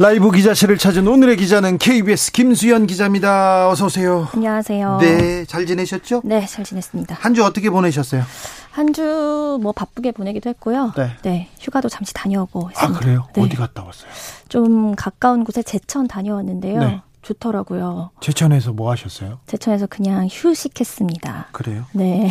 라이브 0.00 0.30
기자실을 0.30 0.78
찾은 0.78 1.06
오늘의 1.06 1.36
기자는 1.36 1.76
KBS 1.76 2.32
김수현 2.32 2.86
기자입니다. 2.86 3.68
어서 3.68 3.84
오세요. 3.84 4.28
안녕하세요. 4.32 4.96
네, 4.98 5.44
잘 5.44 5.66
지내셨죠? 5.66 6.22
네, 6.24 6.46
잘 6.46 6.64
지냈습니다. 6.64 7.16
한 7.20 7.34
주 7.34 7.44
어떻게 7.44 7.68
보내셨어요? 7.68 8.22
한 8.70 8.94
주 8.94 9.58
뭐 9.60 9.72
바쁘게 9.72 10.12
보내기도 10.12 10.48
했고요. 10.48 10.94
네. 10.96 11.10
네, 11.22 11.48
휴가도 11.60 11.90
잠시 11.90 12.14
다녀오고 12.14 12.68
아, 12.68 12.68
했습니다. 12.70 12.98
그래요? 12.98 13.26
네. 13.34 13.42
어디 13.42 13.56
갔다 13.56 13.84
왔어요? 13.84 14.10
좀 14.48 14.94
가까운 14.94 15.44
곳에 15.44 15.62
제천 15.62 16.08
다녀왔는데요. 16.08 16.80
네. 16.80 17.02
좋더라고요. 17.20 18.12
제천에서 18.22 18.72
뭐 18.72 18.90
하셨어요? 18.92 19.40
제천에서 19.46 19.86
그냥 19.88 20.26
휴식했습니다. 20.32 21.48
그래요? 21.52 21.84
네. 21.92 22.30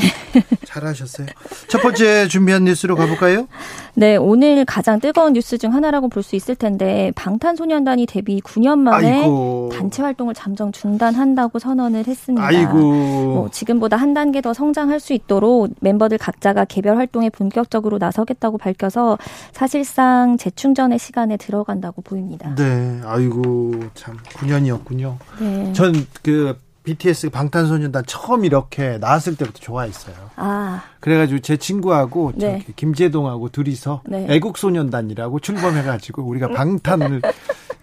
잘하셨어요. 0.66 1.28
첫 1.68 1.84
번째 1.84 2.28
준비한 2.28 2.64
뉴스로 2.64 2.96
가볼까요? 2.96 3.48
네, 4.00 4.16
오늘 4.16 4.64
가장 4.64 5.02
뜨거운 5.02 5.34
뉴스 5.34 5.58
중 5.58 5.74
하나라고 5.74 6.08
볼 6.08 6.24
수 6.24 6.38
있을 6.38 6.56
텐데 6.56 7.12
방탄소년단이 7.16 8.06
데뷔 8.06 8.40
9년 8.40 8.80
만에 8.80 9.24
아이고. 9.24 9.72
단체 9.74 10.02
활동을 10.02 10.34
잠정 10.34 10.72
중단한다고 10.72 11.60
선언을 11.60 12.08
했습니다. 12.08 12.46
아이고. 12.46 12.78
뭐 12.78 13.50
지금보다 13.52 13.98
한 13.98 14.14
단계 14.14 14.40
더 14.40 14.54
성장할 14.54 15.02
수 15.02 15.12
있도록 15.12 15.76
멤버들 15.82 16.18
각자가 16.18 16.64
개별 16.64 16.96
활동에 16.96 17.30
본격적으로 17.30 17.98
나서겠다고 17.98 18.58
밝혀서 18.58 19.18
사실상 19.52 20.38
재충전의 20.38 20.98
시간에 20.98 21.36
들어간다고 21.36 22.02
보입니다. 22.02 22.56
네, 22.56 23.02
아이고 23.04 23.72
참 23.96 24.18
9년이었군요. 24.36 25.16
네. 25.42 25.74
전그 25.74 26.58
BTS 26.84 27.30
방탄소년단 27.30 28.04
처음 28.08 28.46
이렇게 28.46 28.98
나왔을 28.98 29.36
때부터 29.36 29.60
좋아했어요. 29.60 30.16
아, 30.36 30.82
그래가지고 31.00 31.40
제 31.40 31.58
친구하고 31.58 32.34
네. 32.36 32.60
저기 32.60 32.74
김재동하고 32.76 33.50
둘이서 33.50 34.02
네. 34.06 34.26
애국소년단이라고 34.30 35.40
출범해가지고 35.40 36.24
우리가 36.24 36.50
방탄을 36.50 37.22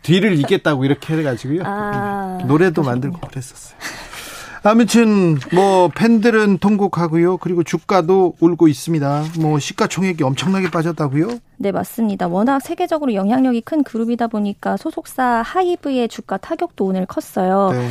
뒤를 0.03 0.39
잇겠다고 0.39 0.85
이렇게 0.85 1.17
해가지고요 1.17 1.63
아, 1.65 2.39
노래도 2.47 2.83
그러셨군요. 2.83 2.85
만들고 2.91 3.21
그랬었어요. 3.29 3.77
아무튼 4.63 5.39
뭐 5.55 5.89
팬들은 5.95 6.59
통곡하고요. 6.59 7.37
그리고 7.37 7.63
주가도 7.63 8.35
울고 8.41 8.67
있습니다. 8.67 9.25
뭐 9.39 9.61
시가총액이 9.61 10.25
엄청나게 10.25 10.71
빠졌다고요? 10.73 11.29
네, 11.59 11.71
맞습니다. 11.71 12.27
워낙 12.27 12.59
세계적으로 12.59 13.15
영향력이 13.15 13.61
큰 13.61 13.85
그룹이다 13.85 14.27
보니까 14.27 14.77
소속사 14.77 15.43
하이브의 15.47 16.09
주가 16.09 16.37
타격도 16.37 16.85
오늘 16.85 17.07
컸어요. 17.07 17.71
네. 17.71 17.91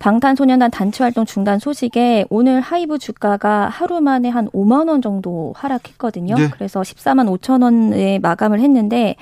방탄소년단 0.00 0.70
단체 0.70 1.04
활동 1.04 1.26
중단 1.26 1.58
소식에 1.58 2.24
오늘 2.30 2.62
하이브 2.62 2.98
주가가 2.98 3.68
하루 3.68 4.00
만에 4.00 4.30
한 4.30 4.48
5만 4.48 4.88
원 4.88 5.02
정도 5.02 5.52
하락했거든요. 5.56 6.34
네. 6.36 6.48
그래서 6.50 6.80
14만 6.80 7.28
5천 7.38 7.62
원에 7.62 8.18
마감을 8.18 8.60
했는데 8.60 9.16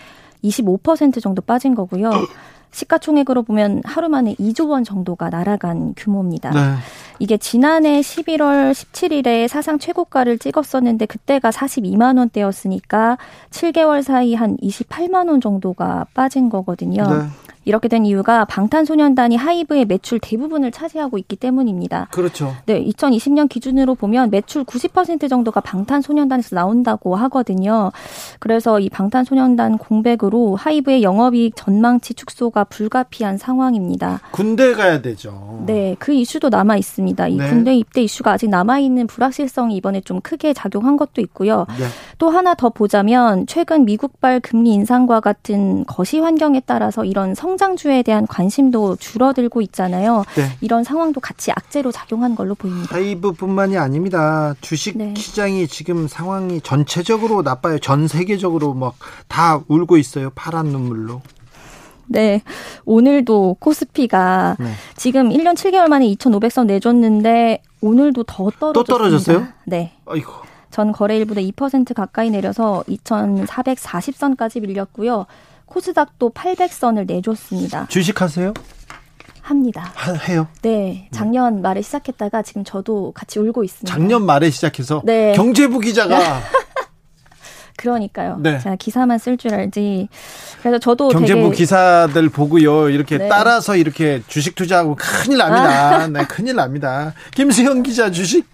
25% 0.45 1.21
정도 1.21 1.43
빠진 1.43 1.75
거고요. 1.75 2.13
시가총액으로 2.71 3.43
보면 3.43 3.83
하루 3.85 4.09
만에 4.09 4.35
2조 4.35 4.71
원 4.71 4.85
정도가 4.85 5.31
날아간 5.31 5.95
규모입니다. 5.97 6.51
네. 6.51 6.61
이게 7.19 7.37
지난해 7.37 8.01
11월 8.01 8.73
17일에 8.73 9.49
사상 9.49 9.79
최고가를 9.79 10.39
찍었었는데 10.39 11.07
그때가 11.07 11.51
42만 11.51 12.19
원대였으니까 12.19 13.19
7개월 13.51 14.03
사이 14.03 14.35
한 14.35 14.57
28만 14.59 15.29
원 15.29 15.41
정도가 15.41 16.07
빠진 16.15 16.49
거거든요. 16.49 17.03
네. 17.03 17.27
이렇게 17.69 17.87
된 17.87 18.07
이유가 18.07 18.47
방탄소년단이 18.47 19.37
하이브의 19.37 19.85
매출 19.85 20.19
대부분을 20.19 20.73
차지하고 20.73 21.19
있기 21.19 21.37
때문입니다. 21.37 22.09
그렇죠. 22.13 22.55
네, 22.65 22.83
2020년 22.83 23.47
기준으로 23.47 23.95
보면 23.95 24.31
매출 24.31 24.65
90% 24.65 25.29
정도가 25.29 25.61
방탄소년단에서 25.61 26.57
나온다고 26.57 27.15
하거든요. 27.15 27.93
그래서 28.39 28.81
이 28.81 28.89
방탄소년단 28.89 29.77
공백으로 29.77 30.57
하이브의 30.57 31.03
영업이익 31.03 31.57
전망치 31.57 32.15
축소가 32.15 32.65
불가피한 32.65 33.37
상황입니다. 33.37 34.21
군대 34.31 34.73
가야 34.73 35.03
되죠. 35.03 35.63
네, 35.67 35.95
그 35.99 36.15
이슈도 36.15 36.49
남아 36.49 36.79
있습니다. 36.79 37.08
이 37.29 37.37
네. 37.37 37.49
군대 37.49 37.75
입대 37.75 38.03
이슈가 38.03 38.33
아직 38.33 38.49
남아 38.49 38.79
있는 38.79 39.07
불확실성이 39.07 39.77
이번에 39.77 40.01
좀 40.01 40.21
크게 40.21 40.53
작용한 40.53 40.97
것도 40.97 41.21
있고요. 41.23 41.67
네. 41.79 41.87
또 42.19 42.31
하나 42.31 42.55
더 42.55 42.69
보자면 42.71 43.47
최근 43.47 43.85
미국발 43.85 44.41
금리 44.41 44.73
인상과 44.75 45.21
같은 45.21 45.85
거시 45.87 46.19
환경에 46.19 46.61
따라서 46.67 47.05
이런 47.05 47.35
성장주에 47.35 48.03
대한 48.03 48.27
관심도 48.27 48.97
줄어들고 48.97 49.63
있잖아요. 49.63 50.25
네. 50.37 50.45
이런 50.61 50.85
상황도 50.85 51.21
같이 51.21 51.51
악재로 51.51 51.93
작용한 51.93 52.35
걸로 52.35 52.55
보입니다. 52.55 52.95
하이브뿐만이 52.95 53.77
아닙니다. 53.79 54.55
주식 54.61 54.99
네. 54.99 55.15
시장이 55.17 55.69
지금 55.69 56.09
상황이 56.09 56.61
전체적으로 56.61 57.43
나빠요. 57.43 57.79
전 57.79 58.07
세계적으로 58.09 58.75
막 58.75 58.95
다 59.29 59.61
울고 59.69 59.97
있어요. 59.97 60.31
파란 60.35 60.67
눈물로. 60.67 61.23
네. 62.09 62.43
오늘도 62.85 63.57
코스피가 63.61 64.57
네. 64.59 64.73
지금 64.97 65.29
1년 65.31 65.55
7개월 65.55 65.89
만에 65.89 66.07
2,500선 66.15 66.67
내줬는데 66.67 67.63
오늘도 67.81 68.25
더 68.25 68.51
떨어졌습니다. 68.51 68.83
떨어졌어요? 68.85 69.47
네. 69.67 69.93
아이고. 70.07 70.33
전 70.71 70.93
거래일보다 70.93 71.41
2% 71.41 71.95
가까이 71.95 72.31
내려서 72.31 72.85
2,440선까지 72.89 74.61
밀렸고요. 74.61 75.27
코스닥도 75.67 76.31
800선을 76.31 77.07
내줬습니다. 77.07 77.87
주식하세요? 77.89 78.55
합니다. 79.43 79.91
하, 79.95 80.13
해요. 80.13 80.47
네. 80.61 81.09
작년 81.11 81.63
말에 81.63 81.81
시작했다가 81.81 82.43
지금 82.43 82.65
저도 82.65 83.13
같이 83.13 83.39
울고 83.39 83.65
있습니다. 83.65 83.91
작년 83.91 84.27
말에 84.27 84.51
시작해서 84.51 85.01
네. 85.05 85.33
경제부 85.35 85.81
기자가 85.81 86.41
그러니까 87.79 88.37
네. 88.41 88.59
제가 88.59 88.77
기사만 88.77 89.19
쓸 89.19 89.39
줄 89.39 89.55
알지. 89.55 90.09
그래서 90.61 90.79
저도 90.79 91.09
경제부 91.09 91.53
기사들 91.53 92.29
보고요. 92.29 92.91
이렇게 92.91 93.17
네. 93.19 93.29
따라서 93.29 93.77
이렇게 93.77 94.21
주식 94.27 94.55
투자하고 94.57 94.97
큰일 94.97 95.39
납니다. 95.39 96.07
네, 96.13 96.25
큰일 96.25 96.57
납니다. 96.57 97.15
김수현 97.35 97.85
기자 97.85 98.11
주식 98.11 98.47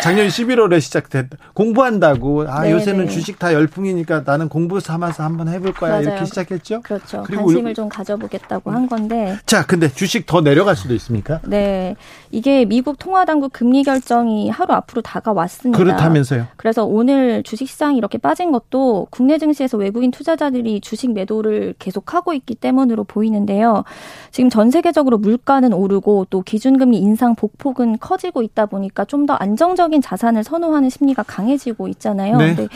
작년 0.00 0.26
11월에 0.28 0.80
시작됐 0.80 1.26
공부한다고 1.52 2.46
아 2.48 2.62
네, 2.62 2.72
요새는 2.72 3.06
네. 3.06 3.10
주식 3.12 3.38
다 3.38 3.52
열풍이니까 3.52 4.22
나는 4.24 4.48
공부 4.48 4.80
삼아서 4.80 5.22
한번 5.22 5.48
해볼 5.48 5.74
거야 5.74 5.90
맞아요. 5.92 6.02
이렇게 6.04 6.24
시작했죠. 6.24 6.80
그렇죠. 6.82 7.24
관심을 7.24 7.70
울- 7.70 7.74
좀 7.74 7.88
가져보겠다고 7.90 8.70
한 8.70 8.88
건데 8.88 9.36
자, 9.44 9.66
근데 9.66 9.90
주식 9.92 10.24
더 10.24 10.40
내려갈 10.40 10.76
수도 10.76 10.94
있습니까? 10.94 11.40
네. 11.44 11.96
이게 12.32 12.66
미국 12.66 12.98
통화당국 12.98 13.52
금리 13.54 13.82
결정이 13.82 14.50
하루 14.50 14.74
앞으로 14.74 15.00
다가왔습니다. 15.00 15.78
그렇다면서요. 15.78 16.46
그래서 16.56 16.84
오늘 16.84 17.42
주식시장이 17.42 17.96
이렇게 17.96 18.18
빠진 18.18 18.52
것도 18.52 19.06
국내 19.10 19.38
증시에서 19.38 19.78
외국인 19.78 20.10
투자자들이 20.10 20.80
주식 20.82 21.12
매도를 21.12 21.74
계속하고 21.78 22.34
있기 22.34 22.56
때문으로 22.56 23.04
보이는데요. 23.04 23.84
지금 24.30 24.50
전 24.50 24.70
세계적으로 24.70 25.16
물가는 25.16 25.72
오르고 25.72 26.26
또 26.28 26.42
기준금리 26.42 26.98
인상 26.98 27.34
복폭은 27.34 27.98
커지고 27.98 28.42
있다 28.42 28.66
보니까 28.66 29.06
좀 29.06 29.22
더 29.26 29.34
안정적인 29.34 30.02
자산을 30.02 30.44
선호하는 30.44 30.90
심리가 30.90 31.22
강해지고 31.22 31.88
있잖아요. 31.88 32.36
네. 32.38 32.54
근데 32.54 32.68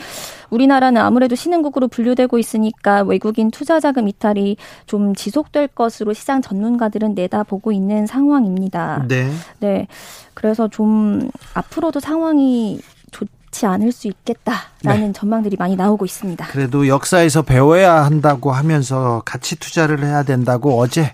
우리나라는 0.49 1.01
아무래도 1.01 1.35
신흥국으로 1.35 1.87
분류되고 1.87 2.37
있으니까 2.37 3.01
외국인 3.01 3.51
투자 3.51 3.79
자금 3.79 4.07
이탈이 4.07 4.57
좀 4.85 5.13
지속될 5.13 5.69
것으로 5.69 6.13
시장 6.13 6.41
전문가들은 6.41 7.15
내다보고 7.15 7.71
있는 7.71 8.05
상황입니다. 8.05 9.05
네. 9.07 9.29
네. 9.59 9.87
그래서 10.33 10.67
좀 10.67 11.29
앞으로도 11.53 11.99
상황이 11.99 12.79
좋지 13.11 13.65
않을 13.65 13.91
수 13.91 14.07
있겠다라는 14.07 15.13
전망들이 15.13 15.55
많이 15.57 15.75
나오고 15.75 16.05
있습니다. 16.05 16.47
그래도 16.47 16.87
역사에서 16.87 17.41
배워야 17.41 18.05
한다고 18.05 18.51
하면서 18.51 19.21
같이 19.25 19.55
투자를 19.55 20.03
해야 20.03 20.23
된다고 20.23 20.79
어제 20.79 21.13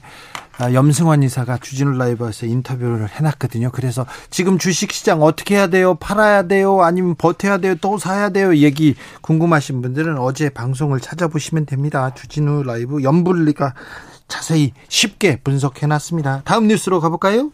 아, 0.59 0.71
염승환 0.71 1.23
이사가 1.23 1.57
주진우 1.57 1.97
라이브에서 1.97 2.45
인터뷰를 2.45 3.09
해놨거든요. 3.09 3.71
그래서 3.71 4.05
지금 4.29 4.59
주식시장 4.59 5.23
어떻게 5.23 5.55
해야 5.55 5.67
돼요? 5.67 5.95
팔아야 5.95 6.43
돼요? 6.43 6.83
아니면 6.83 7.15
버텨야 7.15 7.57
돼요? 7.57 7.75
또 7.81 7.97
사야 7.97 8.29
돼요? 8.29 8.55
얘기 8.57 8.95
궁금하신 9.21 9.81
분들은 9.81 10.19
어제 10.19 10.49
방송을 10.49 10.99
찾아보시면 10.99 11.65
됩니다. 11.65 12.13
주진우 12.13 12.63
라이브 12.63 13.01
염불리가 13.01 13.73
자세히 14.27 14.73
쉽게 14.89 15.37
분석해놨습니다. 15.43 16.43
다음 16.45 16.67
뉴스로 16.67 16.99
가볼까요? 16.99 17.51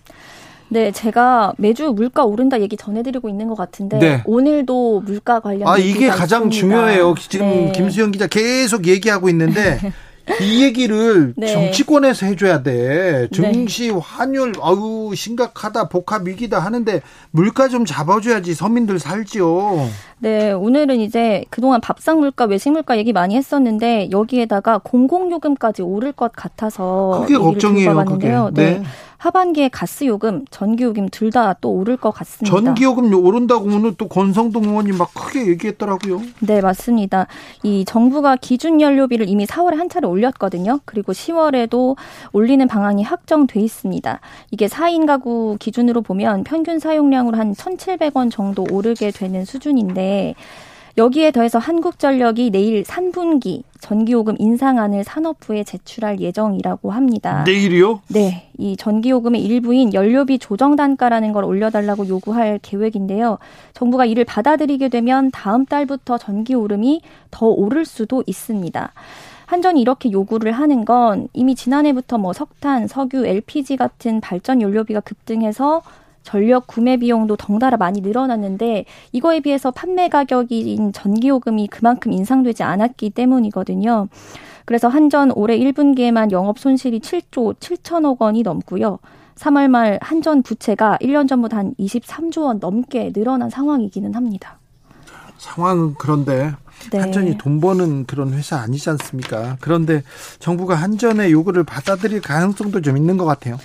네, 0.70 0.92
제가 0.92 1.54
매주 1.58 1.94
물가 1.94 2.24
오른다 2.24 2.62
얘기 2.62 2.78
전해드리고 2.78 3.28
있는 3.28 3.48
것 3.48 3.56
같은데 3.56 4.00
네. 4.00 4.24
오늘도 4.26 5.02
물가 5.02 5.40
관련 5.40 5.68
아 5.68 5.78
이게 5.78 6.08
가장 6.08 6.48
있습니다. 6.52 6.78
중요해요. 6.78 7.16
지금 7.30 7.46
네. 7.48 7.72
김수영 7.72 8.12
기자 8.12 8.28
계속 8.28 8.88
얘기하고 8.88 9.30
있는데 9.30 9.80
이 10.42 10.64
얘기를 10.64 11.34
네. 11.36 11.48
정치권에서 11.48 12.28
해줘야 12.28 12.62
돼. 12.62 13.28
네. 13.32 13.52
증시, 13.52 13.88
네. 13.92 14.00
환율, 14.00 14.54
아우 14.62 15.14
심각하다, 15.16 15.90
복합 15.90 16.28
위기다 16.28 16.60
하는데 16.60 17.02
물가 17.32 17.68
좀 17.68 17.84
잡아줘야지 17.84 18.54
서민들 18.54 19.00
살지요. 19.00 19.90
네, 20.20 20.52
오늘은 20.52 21.00
이제 21.00 21.46
그동안 21.50 21.82
밥상 21.82 22.20
물가, 22.20 22.46
외식 22.46 22.70
물가 22.72 22.98
얘기 22.98 23.12
많이 23.12 23.36
했었는데 23.36 24.10
여기에다가 24.12 24.80
공공요금까지 24.80 25.82
오를 25.82 26.12
것 26.12 26.32
같아서 26.32 27.24
그게 27.26 27.38
걱정이에요. 27.38 28.06
그게. 28.06 28.28
네. 28.28 28.52
네. 28.54 28.84
하반기에 29.20 29.68
가스 29.70 30.06
요금, 30.06 30.46
전기 30.50 30.84
요금 30.86 31.08
둘 31.10 31.30
다 31.30 31.54
또 31.62 31.72
오를 31.72 31.98
것 31.98 32.12
같습니다. 32.12 32.56
전기 32.56 32.86
요금 32.86 33.14
오른다고 33.14 33.66
오늘 33.66 33.94
또 33.96 34.08
권성동 34.08 34.64
의원이 34.66 34.94
막 34.94 35.14
크게 35.14 35.48
얘기했더라고요. 35.48 36.22
네, 36.40 36.62
맞습니다. 36.62 37.28
이 37.64 37.84
정부가 37.86 38.38
기준 38.38 38.80
연료비를 38.82 39.28
이미 39.28 39.46
4월에 39.46 39.76
한 39.76 39.90
차례 39.90 40.08
올렸거든요. 40.08 40.80
그리고 40.86 41.12
10월에도 41.12 41.98
올리는 42.32 42.66
방안이 42.68 43.04
확정돼 43.04 43.60
있습니다. 43.60 44.20
이게 44.52 44.68
4인 44.68 45.06
가구 45.06 45.58
기준으로 45.60 46.02
보면 46.02 46.46
평균 46.46 46.80
사용량으로 46.80 47.38
한 47.38 47.54
1,700원 47.54 48.32
정도 48.32 48.66
오르게 48.72 49.12
되는 49.12 49.44
수준인데 49.46 50.36
여기에 51.00 51.32
더해서 51.32 51.60
한국전력이 51.60 52.52
내일 52.52 52.84
3분기 52.84 53.64
전기요금 53.80 54.36
인상안을 54.38 55.06
산업부에 55.06 55.64
제출할 55.64 56.20
예정이라고 56.20 56.92
합니다. 56.92 57.44
내일이요? 57.46 58.02
네. 58.10 58.50
이 58.58 58.76
전기요금의 58.76 59.42
일부인 59.42 59.94
연료비 59.94 60.40
조정 60.40 60.76
단가라는 60.76 61.32
걸 61.32 61.46
올려달라고 61.46 62.10
요구할 62.10 62.60
계획인데요. 62.62 63.38
정부가 63.74 64.04
이를 64.04 64.26
받아들이게 64.26 64.90
되면 64.90 65.32
다음 65.32 65.66
달부터 65.66 66.18
전기 66.18 66.54
오름이 66.54 67.02
더 67.32 67.46
오를 67.46 67.86
수도 67.86 68.22
있습니다. 68.28 68.92
한전이 69.46 69.80
이렇게 69.80 70.12
요구를 70.12 70.52
하는 70.52 70.84
건 70.84 71.30
이미 71.32 71.56
지난해부터 71.56 72.18
뭐 72.18 72.34
석탄, 72.34 72.88
석유, 72.88 73.26
LPG 73.26 73.78
같은 73.78 74.20
발전 74.20 74.62
연료비가 74.62 75.00
급등해서 75.00 75.82
전력 76.24 76.68
구매 76.68 76.98
비용도 76.98 77.36
덩달아 77.36 77.78
많이 77.78 78.02
늘어났는데 78.02 78.86
이거에 79.12 79.40
비해서 79.40 79.72
판매 79.72 80.10
가격인 80.10 80.94
전기요금이 80.94 81.68
그만큼 81.68 82.12
인상되지 82.12 82.64
않았기 82.64 83.12
때문이거든요. 83.12 84.08
그래서 84.66 84.88
한전 84.88 85.32
올해 85.36 85.58
1분기에만 85.58 86.32
영업 86.32 86.60
손실이 86.60 87.00
7조 87.00 87.56
7천억 87.60 88.22
원이 88.22 88.44
넘고요. 88.44 89.00
3월 89.36 89.68
말 89.70 89.98
한전 90.02 90.44
부채가 90.44 90.98
1년 91.02 91.28
전보다 91.28 91.58
한 91.58 91.74
23조 91.80 92.44
원 92.44 92.60
넘게 92.60 93.12
늘어난 93.14 93.50
상황이기는 93.50 94.14
합니다. 94.14 94.60
상황은 95.38 95.96
그런데 95.98 96.54
네. 96.92 97.00
한전이 97.00 97.38
돈 97.38 97.60
버는 97.60 98.06
그런 98.06 98.34
회사 98.34 98.58
아니지 98.58 98.90
않습니까? 98.92 99.58
그런데 99.62 100.04
정부가 100.40 100.76
한전의 100.76 101.32
요구를 101.32 101.64
받아들일 101.64 102.22
가능성도 102.22 102.82
좀 102.82 102.98
있는 102.98 103.18
것 103.18 103.26
같아요. 103.26 103.58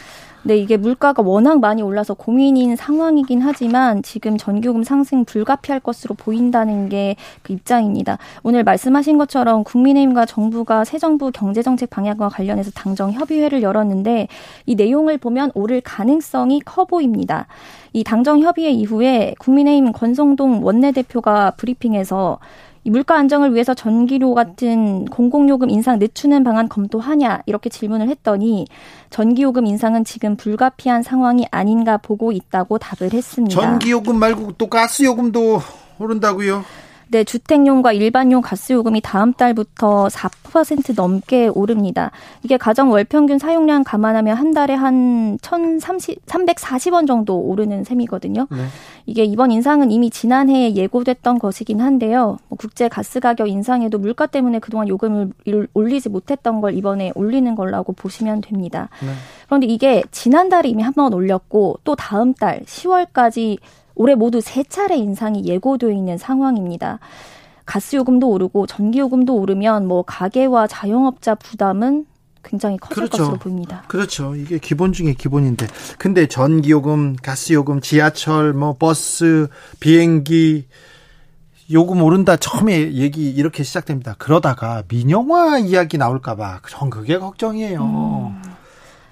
네, 0.47 0.59
이게 0.59 0.77
물가가 0.77 1.23
워낙 1.23 1.59
많이 1.61 1.81
올라서 1.81 2.13
고민인 2.13 2.77
상황이긴 2.77 3.41
하지만 3.41 4.03
지금 4.03 4.37
전기요금 4.37 4.85
상승 4.85 5.25
불가피할 5.25 5.81
것으로 5.81 6.15
보인다는 6.15 6.89
게 6.91 7.17
그 7.43 7.53
입장입니다. 7.53 8.19
오늘 8.43 8.65
말씀하신 8.65 9.19
것처럼 9.19 9.65
국민의힘과 9.65 10.27
정부가 10.27 10.85
새 10.85 10.99
정부 10.99 11.31
경제정책 11.31 11.91
방향과 11.91 12.29
관련해서 12.29 12.71
당정 12.73 13.13
협의회를 13.13 13.63
열었는데 13.63 14.29
이 14.67 14.75
내용을 14.75 15.19
보면 15.19 15.51
오를 15.55 15.81
가능성이 15.81 16.61
커 16.61 16.85
보입니다. 16.85 17.47
이 17.95 18.03
당정 18.03 18.41
협의회 18.41 18.71
이후에 18.71 19.35
국민의힘 19.39 19.93
권성동 19.93 20.65
원내대표가 20.65 21.53
브리핑에서 21.53 22.41
이 22.83 22.91
물가 22.91 23.17
안정을 23.17 23.55
위해서 23.55 23.73
전기료 23.73 24.35
같은 24.35 25.07
공공요금 25.07 25.71
인상 25.71 26.01
늦추는 26.01 26.43
방안 26.45 26.69
검토하냐 26.69 27.43
이렇게 27.47 27.71
질문을 27.71 28.09
했더니 28.09 28.67
전기요금 29.11 29.65
인상은 29.65 30.05
지금 30.05 30.37
불가피한 30.37 31.03
상황이 31.03 31.47
아닌가 31.53 31.97
보고 31.97 32.33
있다고 32.33 32.79
답을 32.79 33.13
했습니다. 33.13 33.59
전기요금 33.59 34.19
말고 34.19 34.53
또 34.59 34.69
가스요금도 34.69 35.61
오른다고요? 36.01 36.65
네, 37.15 37.23
주택용과 37.23 37.93
일반용 37.93 38.43
가스요금이 38.43 39.01
다음 39.01 39.33
달부터 39.33 40.09
4% 40.09 40.97
넘게 40.97 41.47
오릅니다. 41.47 42.11
이게 42.43 42.57
가정 42.57 42.91
월 42.91 43.05
평균 43.05 43.39
사용량 43.39 43.85
감안하면 43.85 44.37
한 44.37 44.53
달에 44.53 44.75
한 44.75 45.39
1,030, 45.41 46.27
340원 46.27 47.07
정도 47.07 47.39
오르는 47.39 47.85
셈이거든요. 47.85 48.49
네. 48.51 48.57
이게 49.07 49.23
이번 49.23 49.53
인상은 49.53 49.93
이미 49.93 50.11
지난해에 50.11 50.75
예고됐던 50.75 51.39
것이긴 51.39 51.81
한데요. 51.81 52.39
뭐 52.49 52.59
국제 52.59 52.89
가스 52.89 53.21
가격 53.21 53.49
인상에도 53.49 53.99
물가 53.99 54.27
때문에 54.27 54.59
그동안 54.59 54.89
요금을 54.89 55.31
올리지 55.73 56.09
못했던 56.09 56.61
걸 56.61 56.75
이번에 56.75 57.13
올리는 57.15 57.55
걸라고 57.55 57.93
보시면 57.93 58.41
됩니다. 58.41 58.89
네. 59.01 59.13
그런데 59.47 59.69
이게 59.69 60.03
지난달에 60.11 60.69
이미 60.69 60.83
한 60.83 60.95
번 60.95 61.13
올렸고 61.13 61.79
또 61.85 61.95
다음 61.95 62.35
달 62.35 62.63
10월까지 62.65 63.59
올해 63.95 64.15
모두 64.15 64.41
세 64.41 64.63
차례 64.65 64.97
인상이 64.97 65.45
예고되어 65.45 65.91
있는 65.91 66.19
상황입니다. 66.19 66.99
가스 67.67 67.97
요금도 67.97 68.29
오르고 68.29 68.67
전기 68.67 68.99
요금도 68.99 69.35
오르면 69.37 69.87
뭐 69.87 70.03
가계와 70.03 70.67
자영업자 70.67 71.35
부담은 71.37 72.07
굉장히 72.43 72.77
커질 72.77 72.97
그렇죠. 72.97 73.17
것으로 73.17 73.39
보입니다. 73.39 73.85
그렇죠. 73.89 74.37
이게 74.37 74.59
기본 74.59 74.93
중에 74.93 75.15
기본인데. 75.15 75.67
근데 75.99 76.27
전기요금, 76.27 77.17
가스요금, 77.23 77.81
지하철, 77.81 78.53
뭐 78.53 78.77
버스, 78.79 79.49
비행기 79.81 80.67
요금 81.73 82.03
오른다 82.03 82.37
처음에 82.37 82.93
얘기 82.93 83.31
이렇게 83.31 83.63
시작됩니다. 83.63 84.15
그러다가 84.19 84.83
민영화 84.89 85.59
이야기 85.59 85.97
나올까봐 85.97 86.61
전 86.69 86.91
그게 86.91 87.19
걱정이에요. 87.19 87.83
음. 87.83 88.43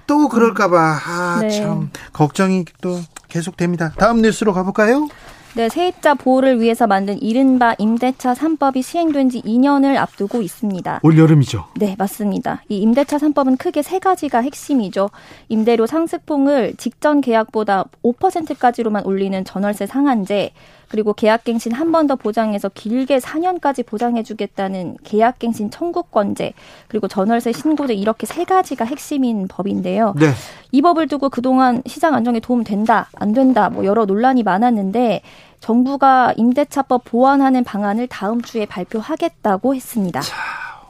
또 0.06 0.28
그럴까봐 0.28 0.98
아, 1.06 1.38
네. 1.40 1.50
참 1.50 1.90
걱정이 2.12 2.66
또 2.82 3.00
계속됩니다. 3.32 3.92
다음 3.96 4.20
뉴스로 4.20 4.52
가볼까요? 4.52 5.08
네, 5.54 5.68
세입자 5.68 6.14
보호를 6.14 6.60
위해서 6.60 6.86
만든 6.86 7.20
이른바 7.20 7.74
임대차 7.76 8.32
3법이 8.32 8.82
시행된 8.82 9.28
지 9.28 9.42
2년을 9.42 9.96
앞두고 9.96 10.40
있습니다. 10.40 11.00
올 11.02 11.18
여름이죠? 11.18 11.66
네, 11.76 11.94
맞습니다. 11.98 12.62
이 12.70 12.78
임대차 12.78 13.18
3법은 13.18 13.58
크게 13.58 13.82
세 13.82 13.98
가지가 13.98 14.40
핵심이죠. 14.40 15.10
임대료 15.50 15.86
상승폭을 15.86 16.74
직전 16.78 17.20
계약보다 17.20 17.84
5%까지로만 18.02 19.04
올리는 19.04 19.44
전월세 19.44 19.86
상한제, 19.86 20.52
그리고 20.92 21.14
계약갱신 21.14 21.72
한 21.72 21.90
번 21.90 22.06
더 22.06 22.16
보장해서 22.16 22.68
길게 22.68 23.18
4년까지 23.18 23.84
보장해주겠다는 23.86 24.98
계약갱신 25.04 25.70
청구권제, 25.70 26.52
그리고 26.88 27.08
전월세 27.08 27.52
신고제 27.52 27.94
이렇게 27.94 28.26
세 28.26 28.44
가지가 28.44 28.84
핵심인 28.84 29.48
법인데요. 29.48 30.14
네. 30.18 30.26
이 30.70 30.82
법을 30.82 31.08
두고 31.08 31.30
그동안 31.30 31.82
시장 31.86 32.14
안정에 32.14 32.40
도움 32.40 32.62
된다, 32.64 33.08
안 33.14 33.32
된다, 33.32 33.70
뭐 33.70 33.84
여러 33.86 34.04
논란이 34.04 34.42
많았는데 34.42 35.22
정부가 35.60 36.34
임대차법 36.36 37.04
보완하는 37.04 37.64
방안을 37.64 38.08
다음 38.08 38.42
주에 38.42 38.66
발표하겠다고 38.66 39.74
했습니다. 39.74 40.20
자, 40.20 40.36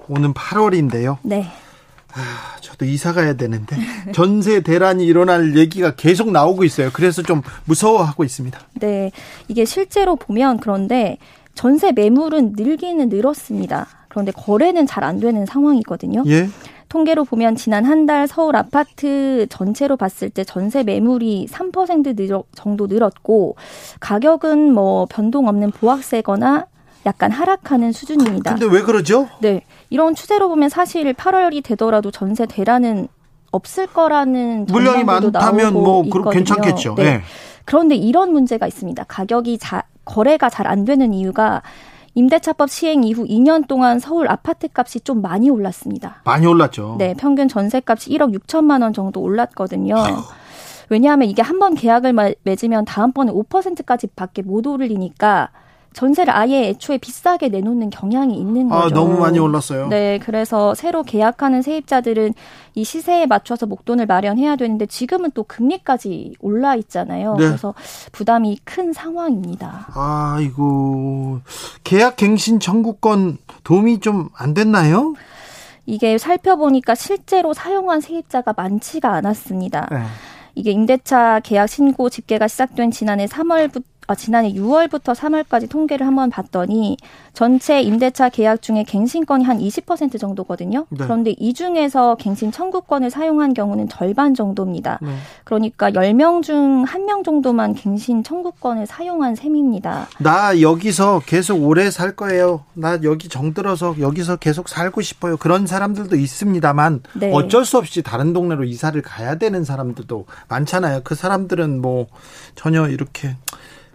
오는 0.09 0.33
8월인데요. 0.35 1.19
네. 1.23 1.47
아, 2.15 2.57
저도 2.61 2.85
이사 2.85 3.13
가야 3.13 3.35
되는데 3.35 3.77
전세 4.13 4.61
대란이 4.61 5.05
일어날 5.07 5.57
얘기가 5.57 5.95
계속 5.95 6.31
나오고 6.31 6.65
있어요. 6.65 6.91
그래서 6.93 7.23
좀 7.23 7.43
무서워하고 7.65 8.25
있습니다. 8.25 8.59
네, 8.81 9.11
이게 9.49 9.65
실제로 9.65 10.17
보면 10.17 10.59
그런데 10.59 11.19
전세 11.55 11.93
매물은 11.93 12.53
늘기는 12.57 13.09
늘었습니다. 13.09 13.87
그런데 14.09 14.31
거래는 14.33 14.87
잘 14.87 15.05
안 15.05 15.21
되는 15.21 15.47
상황이거든요. 15.47 16.23
예. 16.27 16.49
통계로 16.91 17.25
보면 17.25 17.57
지난 17.57 17.87
한 17.87 18.05
달 18.05 18.29
서울 18.29 18.55
아파트 18.57 19.47
전체로 19.49 19.97
봤을 19.97 20.29
때 20.29 20.45
전세 20.45 20.83
매물이 20.83 21.49
3% 21.51 22.15
늘, 22.17 22.29
정도 22.55 22.87
늘었고 22.87 23.57
가격은 24.01 24.73
뭐 24.75 25.07
변동 25.09 25.49
없는 25.49 25.71
보합세거나 25.71 26.67
약간 27.07 27.31
하락하는 27.33 27.93
수준입니다. 27.93 28.55
근데 28.55 28.67
왜 28.75 28.83
그러죠? 28.83 29.29
네. 29.41 29.63
이런 29.91 30.15
추세로 30.15 30.49
보면 30.49 30.69
사실 30.69 31.13
8월이 31.13 31.63
되더라도 31.65 32.11
전세 32.11 32.47
대란은 32.47 33.09
없을 33.51 33.87
거라는 33.87 34.67
물량이 34.67 35.05
많다면 35.05 35.73
뭐 35.75 36.05
있거든요. 36.05 36.31
괜찮겠죠. 36.31 36.95
네. 36.95 37.03
네. 37.05 37.23
그런데 37.65 37.95
이런 37.97 38.33
문제가 38.33 38.67
있습니다. 38.67 39.05
가격이 39.05 39.59
자, 39.59 39.83
거래가 40.05 40.49
잘 40.49 40.67
안 40.67 40.85
되는 40.85 41.13
이유가 41.13 41.63
임대차법 42.15 42.69
시행 42.71 43.05
이후 43.05 43.25
2년 43.25 43.67
동안 43.67 43.99
서울 43.99 44.29
아파트 44.29 44.69
값이 44.73 45.01
좀 45.01 45.23
많이 45.23 45.49
올랐습니다. 45.51 46.23
많이 46.25 46.47
올랐죠. 46.47 46.97
네, 46.99 47.15
평균 47.19 47.49
전세값이 47.49 48.11
1억 48.11 48.37
6천만 48.39 48.83
원 48.83 48.93
정도 48.93 49.21
올랐거든요. 49.21 49.95
왜냐하면 50.89 51.29
이게 51.29 51.41
한 51.43 51.59
번 51.59 51.75
계약을 51.75 52.15
맺으면 52.43 52.85
다음번에 52.85 53.33
5%까지 53.33 54.09
밖에 54.09 54.43
못 54.43 54.67
오르니까 54.67 55.49
전세를 55.93 56.35
아예 56.35 56.69
애초에 56.69 56.99
비싸게 56.99 57.49
내놓는 57.49 57.91
경향이 57.91 58.37
있는 58.37 58.73
아, 58.73 58.83
거죠. 58.83 58.95
아, 58.95 58.99
너무 58.99 59.19
많이 59.21 59.39
올랐어요. 59.39 59.89
네, 59.89 60.19
그래서 60.19 60.75
새로 60.75 61.03
계약하는 61.03 61.63
세입자들은 61.63 62.35
이 62.75 62.85
시세에 62.85 63.27
맞춰서 63.27 63.67
목돈을 63.67 64.07
마련해야 64.07 64.57
되는데 64.57 64.87
지금은 64.87 65.31
또 65.35 65.43
금리까지 65.45 66.35
올라 66.41 66.75
있잖아요. 66.77 67.37
네. 67.37 67.47
그래서 67.47 67.75
부담이 68.13 68.59
큰 68.65 68.93
상황입니다. 68.93 69.89
아이고 69.95 71.41
계약 71.85 72.17
갱신 72.17 72.61
청구권 72.61 73.39
도움이 73.65 74.01
좀 74.01 74.31
안 74.35 74.55
됐나요? 74.55 75.15
이게 75.87 76.17
살펴보니까 76.19 76.95
실제로 76.95 77.53
사용한 77.55 78.01
세입자가 78.01 78.55
많지가 78.57 79.13
않았습니다. 79.13 79.89
네. 79.91 79.99
이게 80.55 80.71
임대차 80.71 81.41
계약 81.41 81.69
신고 81.69 82.09
집계가 82.09 82.47
시작된 82.49 82.91
지난해 82.91 83.27
3월부터 83.27 83.83
아, 84.09 84.15
지난해 84.15 84.53
6월부터 84.53 85.15
3월까지 85.15 85.71
통계를 85.71 86.07
한번 86.07 86.29
봤더니 86.29 86.97
전체 87.35 87.81
임대차 87.81 88.29
계약 88.29 88.61
중에 88.61 88.85
갱신 88.85 89.25
건이 89.25 89.45
한 89.45 89.59
20% 89.59 90.19
정도거든요. 90.19 90.87
네. 90.91 91.05
그런데 91.05 91.31
이 91.39 91.55
중에서 91.55 92.17
갱신 92.17 92.53
청구권을 92.53 93.11
사용한 93.11 93.55
경우는 93.55 93.89
절반 93.89 94.35
정도입니다. 94.35 94.99
네. 95.01 95.17
그러니까 95.45 95.91
10명 95.91 96.43
중 96.43 96.85
1명 96.85 97.25
정도만 97.25 97.75
갱신 97.75 98.23
청구권을 98.25 98.87
사용한 98.87 99.37
셈입니다. 99.37 100.09
나 100.19 100.61
여기서 100.61 101.23
계속 101.25 101.63
오래 101.63 101.91
살 101.91 102.17
거예요. 102.17 102.65
나 102.75 102.99
여기 103.05 103.29
정들어서 103.29 103.97
여기서 104.01 104.37
계속 104.37 104.69
살고 104.69 105.01
싶어요. 105.01 105.37
그런 105.37 105.67
사람들도 105.67 106.17
있습니다만 106.17 107.03
네. 107.15 107.31
어쩔 107.33 107.65
수 107.65 107.79
없이 107.79 108.03
다른 108.03 108.33
동네로 108.33 108.65
이사를 108.65 109.01
가야 109.01 109.37
되는 109.37 109.65
사람들도 109.65 110.27
많잖아요. 110.49 111.01
그 111.05 111.15
사람들은 111.15 111.81
뭐 111.81 112.09
전혀 112.57 112.89
이렇게 112.89 113.37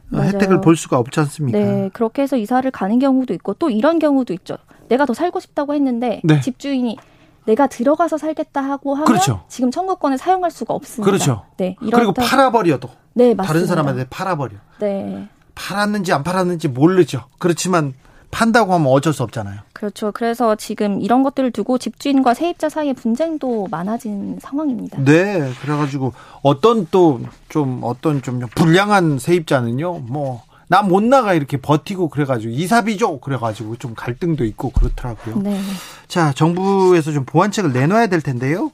맞아요. 0.10 0.28
혜택을 0.30 0.62
볼 0.62 0.76
수가 0.76 0.98
없지 0.98 1.20
않습니까? 1.20 1.58
네, 1.58 1.90
그렇게 1.94 2.22
해서 2.22 2.38
이사를 2.38 2.70
가는 2.72 3.00
경우도 3.00 3.34
있고 3.36 3.54
또 3.56 3.70
이런 3.70 4.00
경우도 4.00 4.34
있죠. 4.34 4.58
내가 4.88 5.06
더 5.06 5.14
살고 5.14 5.40
싶다고 5.40 5.74
했는데 5.74 6.22
네. 6.24 6.40
집주인이 6.40 6.98
내가 7.46 7.68
들어가서 7.68 8.18
살겠다 8.18 8.62
하고 8.62 8.94
하면 8.96 9.06
그렇죠. 9.06 9.44
지금 9.48 9.72
청구권을 9.72 10.18
사용할 10.18 10.52
수가 10.52 10.74
없습니다. 10.74 11.10
그렇죠. 11.10 11.46
네, 11.58 11.76
그리고 11.80 12.14
팔아버려도 12.14 12.90
네, 13.14 13.34
맞습니다. 13.34 13.44
다른 13.44 13.66
사람한테 13.66 14.06
팔아버려. 14.10 14.58
네. 14.80 15.28
팔았는지 15.56 16.14
안 16.14 16.24
팔았는지 16.24 16.68
모르죠. 16.68 17.24
그렇지만 17.40 17.94
판다고 18.31 18.74
하면 18.74 18.88
어쩔 18.88 19.13
수 19.13 19.24
없잖아요. 19.24 19.60
그렇죠. 19.74 20.12
그래서 20.12 20.55
지금 20.55 21.01
이런 21.01 21.24
것들을 21.24 21.51
두고 21.51 21.77
집주인과 21.77 22.34
세입자 22.34 22.69
사이의 22.69 22.93
분쟁도 22.93 23.67
많아진 23.72 24.38
상황입니다. 24.41 25.03
네, 25.03 25.51
그래가지고 25.62 26.13
어떤 26.41 26.88
또 26.91 27.19
좀 27.50 27.79
어떤 27.84 28.22
좀 28.22 28.39
불량한 28.55 29.19
세입자는요, 29.19 30.00
뭐 30.00 30.48
나 30.69 30.81
못 30.81 31.01
나가 31.01 31.34
이렇게 31.34 31.55
버티고 31.57 32.10
그래가지고 32.10 32.51
이사비 32.53 32.98
죠 32.98 33.19
그래가지고 33.22 33.77
좀 33.77 33.93
갈등도 33.96 34.43
있고 34.43 34.69
그렇더라고요. 34.72 35.38
네. 35.38 35.62
자, 36.10 36.34
정부에서 36.34 37.13
좀 37.13 37.24
보완책을 37.24 37.72
내놔야 37.72 38.07
될 38.07 38.19
텐데요. 38.19 38.72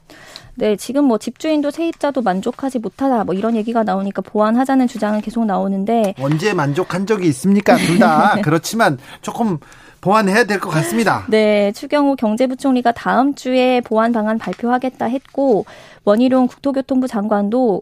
네, 0.55 0.75
지금 0.75 1.05
뭐 1.05 1.17
집주인도 1.17 1.71
세입자도 1.71 2.21
만족하지 2.21 2.79
못하다 2.79 3.23
뭐 3.23 3.33
이런 3.33 3.55
얘기가 3.55 3.83
나오니까 3.83 4.21
보완하자는 4.21 4.87
주장은 4.87 5.21
계속 5.21 5.45
나오는데 5.45 6.13
언제 6.19 6.53
만족한 6.53 7.07
적이 7.07 7.27
있습니까? 7.29 7.75
둘 7.77 7.97
다 7.99 8.35
그렇지만 8.43 8.97
조금 9.21 9.57
보완해야 10.01 10.43
될 10.43 10.59
것 10.59 10.69
같습니다. 10.69 11.25
네, 11.29 11.71
추경호 11.71 12.17
경제부총리가 12.17 12.91
다음 12.91 13.33
주에 13.35 13.81
보완 13.81 14.11
방안 14.11 14.37
발표하겠다 14.37 15.05
했고 15.05 15.65
원희룡 16.03 16.47
국토교통부 16.47 17.07
장관도 17.07 17.81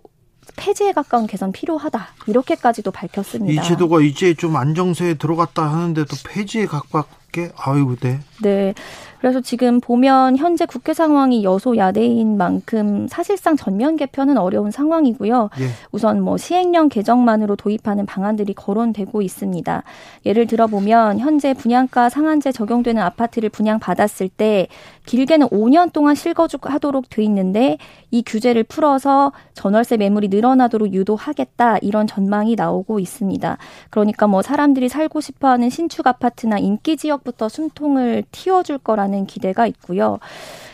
폐지에 0.56 0.92
가까운 0.92 1.28
개선 1.28 1.52
필요하다 1.52 2.08
이렇게까지도 2.28 2.92
밝혔습니다. 2.92 3.62
이 3.62 3.66
제도가 3.66 4.02
이제 4.02 4.34
좀 4.34 4.56
안정세에 4.56 5.16
들어갔다 5.16 5.64
하는데도 5.64 6.16
폐지에 6.28 6.66
가깝게 6.68 7.52
아이고 7.58 7.96
네. 7.98 8.20
네. 8.42 8.74
그래서 9.22 9.40
지금 9.40 9.80
보면 9.80 10.36
현재 10.36 10.66
국회 10.66 10.96
상황이 10.96 11.44
여소야대인 11.44 12.38
만큼 12.38 13.08
사실상 13.08 13.56
전면 13.56 13.96
개편은 13.96 14.36
어려운 14.40 14.72
상황이고요. 14.72 15.52
예. 15.60 15.66
우선 15.92 16.22
뭐 16.24 16.38
시행령 16.38 16.90
개정만으로 16.90 17.56
도입하는 17.56 18.08
방안들이 18.08 18.56
거론되고 18.56 19.22
있습니다. 19.22 19.84
예를 20.26 20.48
들어 20.48 20.66
보면 20.66 21.20
현재 21.20 21.54
분양가 21.54 22.10
상한제 22.10 22.52
적용되는 22.52 23.00
아파트를 23.00 23.50
분양받았을 23.50 24.28
때 24.28 24.68
길게는 25.06 25.50
5년 25.50 25.94
동안 25.94 26.16
실거주하도록 26.16 27.10
돼 27.12 27.24
있는데 27.24 27.78
이 28.10 28.24
규제를 28.26 28.64
풀어서 28.64 29.34
전월세 29.54 29.98
매물이 29.98 30.30
늘어나도록 30.30 30.94
유도하겠다 30.94 31.78
이런 31.80 32.08
전망이 32.08 32.56
나오고 32.56 33.00
있습니다. 33.00 33.58
그러니까 33.92 34.26
뭐 34.26 34.42
사람들이 34.42 34.90
살고 34.90 35.22
싶어하는 35.22 35.70
신축 35.70 36.08
아파트나 36.08 36.58
인기 36.58 36.98
지역부터 36.98 37.50
숨통을 37.50 38.24
틔워줄 38.32 38.80
거라는 38.80 39.11
기대가 39.28 39.68
있고요. 39.68 40.20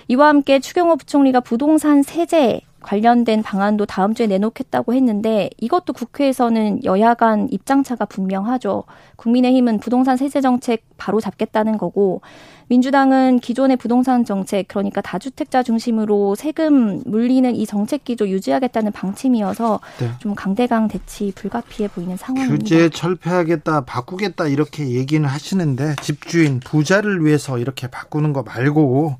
이와 0.07 0.29
함께 0.29 0.59
추경호 0.59 0.95
부총리가 0.95 1.41
부동산 1.41 2.03
세제 2.03 2.61
관련된 2.87 3.43
방안도 3.43 3.85
다음 3.85 4.13
주에 4.13 4.27
내놓겠다고 4.27 4.93
했는데 4.93 5.49
이것도 5.57 5.91
국회에서는 5.91 6.85
여야 6.85 7.15
간 7.15 7.49
입장차가 7.51 8.05
분명하죠. 8.05 8.85
국민의힘은 9.17 9.79
부동산 9.79 10.15
세제 10.15 10.39
정책 10.39 10.83
바로 10.95 11.19
잡겠다는 11.19 11.77
거고 11.77 12.21
민주당은 12.69 13.39
기존의 13.39 13.75
부동산 13.75 14.23
정책 14.23 14.69
그러니까 14.69 15.01
다주택자 15.01 15.63
중심으로 15.63 16.35
세금 16.35 17.01
물리는 17.05 17.53
이 17.55 17.65
정책 17.65 18.05
기조 18.05 18.29
유지하겠다는 18.29 18.93
방침이어서 18.93 19.81
네. 19.99 20.11
좀 20.19 20.33
강대강 20.33 20.87
대치 20.87 21.33
불가피해 21.35 21.89
보이는 21.89 22.15
상황입니다. 22.15 22.57
규제 22.57 22.89
철폐하겠다, 22.89 23.81
바꾸겠다 23.81 24.47
이렇게 24.47 24.91
얘기는 24.91 25.27
하시는데 25.27 25.95
집주인 26.01 26.61
부자를 26.61 27.25
위해서 27.25 27.57
이렇게 27.57 27.87
바꾸는 27.87 28.31
거 28.31 28.43
말고 28.43 29.17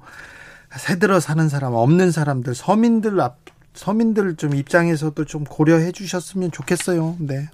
새 0.77 0.99
들어 0.99 1.19
사는 1.19 1.49
사람 1.49 1.73
없는 1.73 2.11
사람들 2.11 2.55
서민들 2.55 3.19
앞 3.19 3.46
서민들 3.77 4.35
좀 4.35 4.55
입장에서도 4.55 5.23
좀 5.25 5.43
고려해 5.43 5.91
주셨으면 5.91 6.51
좋겠어요. 6.51 7.15
네. 7.19 7.47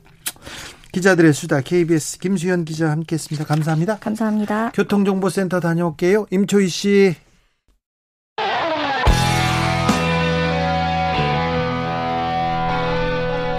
기자들의 0.94 1.34
수다 1.34 1.62
KBS 1.62 2.20
김수현 2.20 2.66
기자 2.66 2.90
함께했습니다. 2.92 3.46
감사합니다. 3.46 3.98
감사합니다. 3.98 4.72
교통정보센터 4.72 5.60
다녀올게요. 5.60 6.28
임초희 6.32 6.68
씨. 6.70 7.16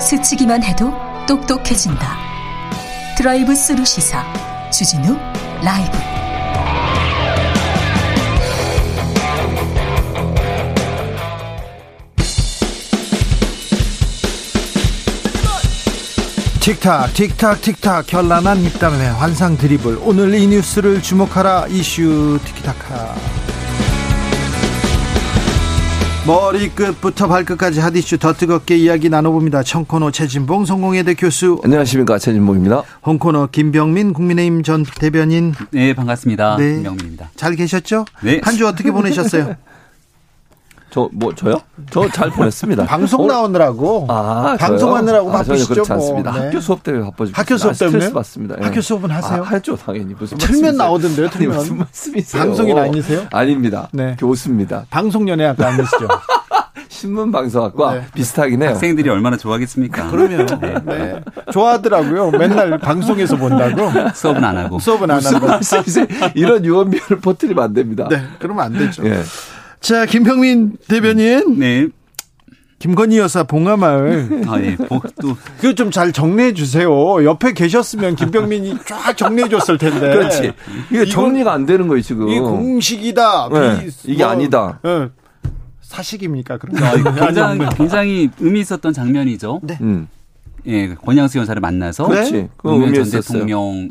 스치기만 0.00 0.62
해도 0.62 0.92
똑똑해진다. 1.26 2.16
드라이브 3.16 3.54
스루 3.54 3.85
시사 3.85 4.23
주진우 4.71 5.16
라이브. 5.62 6.13
틱탁 16.64 17.12
틱탁 17.12 17.61
틱탁 17.61 18.06
현란한 18.07 18.59
입담의 18.62 19.12
환상 19.12 19.56
드리블 19.59 19.99
오늘 20.02 20.35
이 20.35 20.47
뉴스를 20.47 21.02
주목하라 21.02 21.66
이슈 21.68 22.38
티키타카 22.42 23.14
머리끝부터 26.26 27.28
발끝까지 27.28 27.80
핫이슈 27.80 28.16
더 28.16 28.33
뜨겁게 28.33 28.78
이야기 28.78 29.11
나눠봅니다 29.11 29.62
청코노 29.62 30.11
최진봉 30.11 30.64
성공회대 30.64 31.12
교수 31.14 31.61
안녕하십니까 31.64 32.18
최진봉입니다. 32.18 32.83
홍코너 33.04 33.49
김병민 33.52 34.14
국민의힘 34.14 34.62
전 34.62 34.85
대변인 34.99 35.52
네, 35.71 35.92
반갑습니다. 35.92 36.56
네. 36.56 36.76
김명민입니다. 36.76 37.28
잘 37.37 37.54
계셨죠? 37.56 38.06
네. 38.23 38.40
한 38.42 38.56
주 38.56 38.66
어떻게 38.66 38.90
보내셨어요? 38.90 39.54
저 40.95 41.09
뭐 41.13 41.35
저요? 41.35 41.61
저 41.91 42.09
잘 42.09 42.31
보냈습니다. 42.31 42.85
방송 42.87 43.23
어, 43.23 43.27
나오느라고 43.27 44.07
아, 44.09 44.57
방송하느라고? 44.61 45.29
아, 45.31 45.39
바쁘시죠? 45.39 45.75
그렇지 45.75 45.93
뭐. 45.93 45.99
않습니다. 46.01 46.33
네. 46.33 46.39
학교 46.47 46.61
수업 46.61 46.83
때문에 46.85 47.05
바빠지고 47.05 47.37
학교 47.37 47.57
수업 47.57 47.73
스트레스 47.75 47.93
때문에요? 47.93 48.15
받습니다. 48.15 48.55
예. 48.61 48.65
학교 48.65 48.81
수업은 48.81 49.11
하세요? 49.11 49.43
아, 49.43 49.47
하죠 49.47 49.77
당연히 49.77 50.15
무슨 50.15 50.39
틀면 50.39 50.39
말씀이세요? 50.39 50.73
나오던데요, 50.79 51.27
아니, 51.27 51.33
틀면. 51.37 51.57
무슨 51.57 51.79
말씀이세요? 51.79 52.43
방송인 52.45 52.79
아니세요? 52.79 53.23
아닙니다. 53.33 53.89
네. 53.93 54.15
교수입니다. 54.21 54.85
방송 54.89 55.29
연예학과 55.29 55.67
아니시죠? 55.67 56.07
신문 56.89 57.33
방송학과 57.33 57.95
네. 57.95 58.07
비슷하긴 58.15 58.63
해요. 58.63 58.71
학생들이 58.71 59.11
얼마나 59.11 59.37
좋아하겠습니까? 59.37 60.11
그러면 60.11 60.47
네. 60.87 61.21
좋아하더라고요. 61.53 62.31
맨날 62.31 62.79
방송에서 62.79 63.37
본다고 63.37 63.91
수업은 64.15 64.45
안 64.45 64.57
하고. 64.57 64.79
수업은 64.79 65.11
안 65.11 65.21
하고. 65.21 65.47
이런 66.37 66.65
유언비어를 66.65 67.19
퍼뜨리면 67.21 67.65
안 67.65 67.75
됩니다. 67.75 68.07
네, 68.09 68.23
그러면 68.39 68.65
안 68.65 68.73
되죠. 68.75 69.03
예. 69.85 69.88
자, 69.88 70.07
김평민 70.07 70.76
대변인, 70.88 71.59
네. 71.59 71.88
김건희 72.79 73.19
여사 73.19 73.45
봉화마을. 73.45 74.43
아, 74.49 74.61
예. 74.61 74.76
복, 74.76 75.05
또, 75.21 75.37
그거 75.59 75.75
좀잘 75.75 76.12
정리해 76.12 76.53
주세요. 76.53 77.25
옆에 77.25 77.53
계셨으면 77.53 78.17
김병민이 78.17 78.76
쫙 78.87 79.17
정리해 79.17 79.49
줬을 79.49 79.79
텐데. 79.79 80.00
그렇지. 80.00 80.53
이게 80.91 81.05
정리가 81.07 81.53
안 81.53 81.64
되는 81.67 81.87
거예요 81.88 82.03
지금. 82.03 82.29
이 82.29 82.38
공식이다. 82.41 83.49
네, 83.53 83.85
비- 83.87 84.12
이게 84.12 84.25
아니다. 84.25 84.81
예. 84.85 85.09
사식입니까? 85.81 86.59
그런 86.59 86.83
아. 86.83 87.14
굉장히, 87.26 87.67
굉장히 87.76 88.31
의미 88.41 88.61
있었던 88.61 88.93
장면이죠. 88.93 89.61
네. 89.62 89.79
음. 89.81 90.09
예, 90.67 90.95
권양수 90.95 91.38
여사를 91.38 91.59
만나서. 91.61 92.07
그렇지. 92.07 92.49
노무현 92.62 92.93
전 92.95 93.05
의미했었어요. 93.05 93.21
대통령 93.38 93.91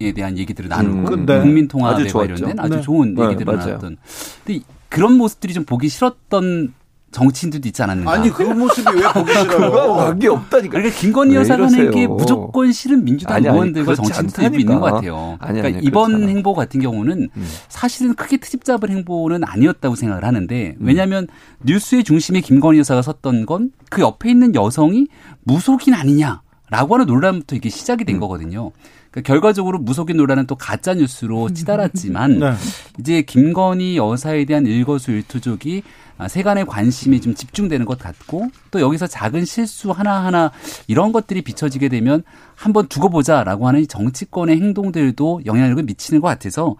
에 0.00 0.10
대한 0.12 0.36
얘기들을 0.38 0.68
나누고. 0.68 1.14
음, 1.14 1.26
네. 1.26 1.38
국민통합에. 1.40 2.08
관련된 2.08 2.58
아주 2.58 2.76
네. 2.76 2.80
좋은 2.80 3.14
네, 3.14 3.22
얘기들을 3.26 3.44
맞아요. 3.54 3.66
나눴던. 3.68 3.96
근데 4.44 4.58
이- 4.58 4.64
그런 4.94 5.14
모습들이 5.14 5.52
좀 5.54 5.64
보기 5.64 5.88
싫었던 5.88 6.74
정치인들도 7.10 7.68
있지 7.68 7.80
않았는가. 7.80 8.10
아니 8.10 8.28
그 8.28 8.42
모습이 8.42 8.90
왜 8.96 9.02
보기 9.12 9.32
싫어요? 9.32 9.94
관계 9.94 10.26
없다니까. 10.26 10.72
그러니까 10.78 10.98
김건희 10.98 11.34
왜 11.34 11.40
여사가 11.40 11.66
하는 11.66 11.90
게? 11.92 12.08
무조건 12.08 12.72
싫은 12.72 13.04
민주당 13.04 13.36
아니, 13.36 13.46
아니, 13.46 13.54
의원들과 13.56 13.94
그렇지 13.94 14.02
정치인들이 14.12 14.46
않다니까. 14.46 14.60
있는 14.60 14.80
것 14.80 14.92
같아요. 14.92 15.36
아니, 15.38 15.60
그러니까 15.60 15.80
이번 15.84 16.06
그렇지 16.08 16.24
않아. 16.24 16.32
행보 16.32 16.54
같은 16.54 16.80
경우는 16.80 17.28
음. 17.36 17.48
사실은 17.68 18.14
크게 18.14 18.38
트집 18.38 18.64
잡은 18.64 18.88
행보는 18.90 19.44
아니었다고 19.44 19.94
생각을 19.94 20.24
하는데 20.24 20.76
음. 20.80 20.86
왜냐하면 20.86 21.28
뉴스의 21.62 22.02
중심에 22.02 22.40
김건희 22.40 22.80
여사가 22.80 23.02
섰던 23.02 23.46
건 23.46 23.70
그 23.90 24.02
옆에 24.02 24.30
있는 24.30 24.56
여성이 24.56 25.06
무속인 25.44 25.94
아니냐 25.94 26.42
라고 26.70 26.94
하는 26.94 27.06
논란부터 27.06 27.56
이게 27.56 27.68
시작이 27.68 28.04
된 28.04 28.18
거거든요. 28.18 28.72
그러니까 29.10 29.32
결과적으로 29.32 29.78
무속인 29.78 30.16
논란은 30.16 30.46
또 30.46 30.56
가짜 30.56 30.94
뉴스로 30.94 31.50
치달았지만 31.50 32.38
네. 32.40 32.54
이제 32.98 33.22
김건희 33.22 33.96
여사에 33.96 34.44
대한 34.44 34.66
일거수일투족이 34.66 35.82
아, 36.16 36.28
세간의 36.28 36.66
관심이 36.66 37.20
좀 37.20 37.34
집중되는 37.34 37.86
것 37.86 37.98
같고 37.98 38.48
또 38.70 38.80
여기서 38.80 39.06
작은 39.06 39.44
실수 39.44 39.90
하나하나 39.90 40.52
이런 40.86 41.12
것들이 41.12 41.42
비춰지게 41.42 41.88
되면 41.88 42.22
한번 42.54 42.88
두고 42.88 43.08
보자라고 43.08 43.66
하는 43.66 43.80
이 43.80 43.86
정치권의 43.86 44.56
행동들도 44.56 45.42
영향력을 45.44 45.82
미치는 45.82 46.20
것 46.20 46.28
같아서 46.28 46.76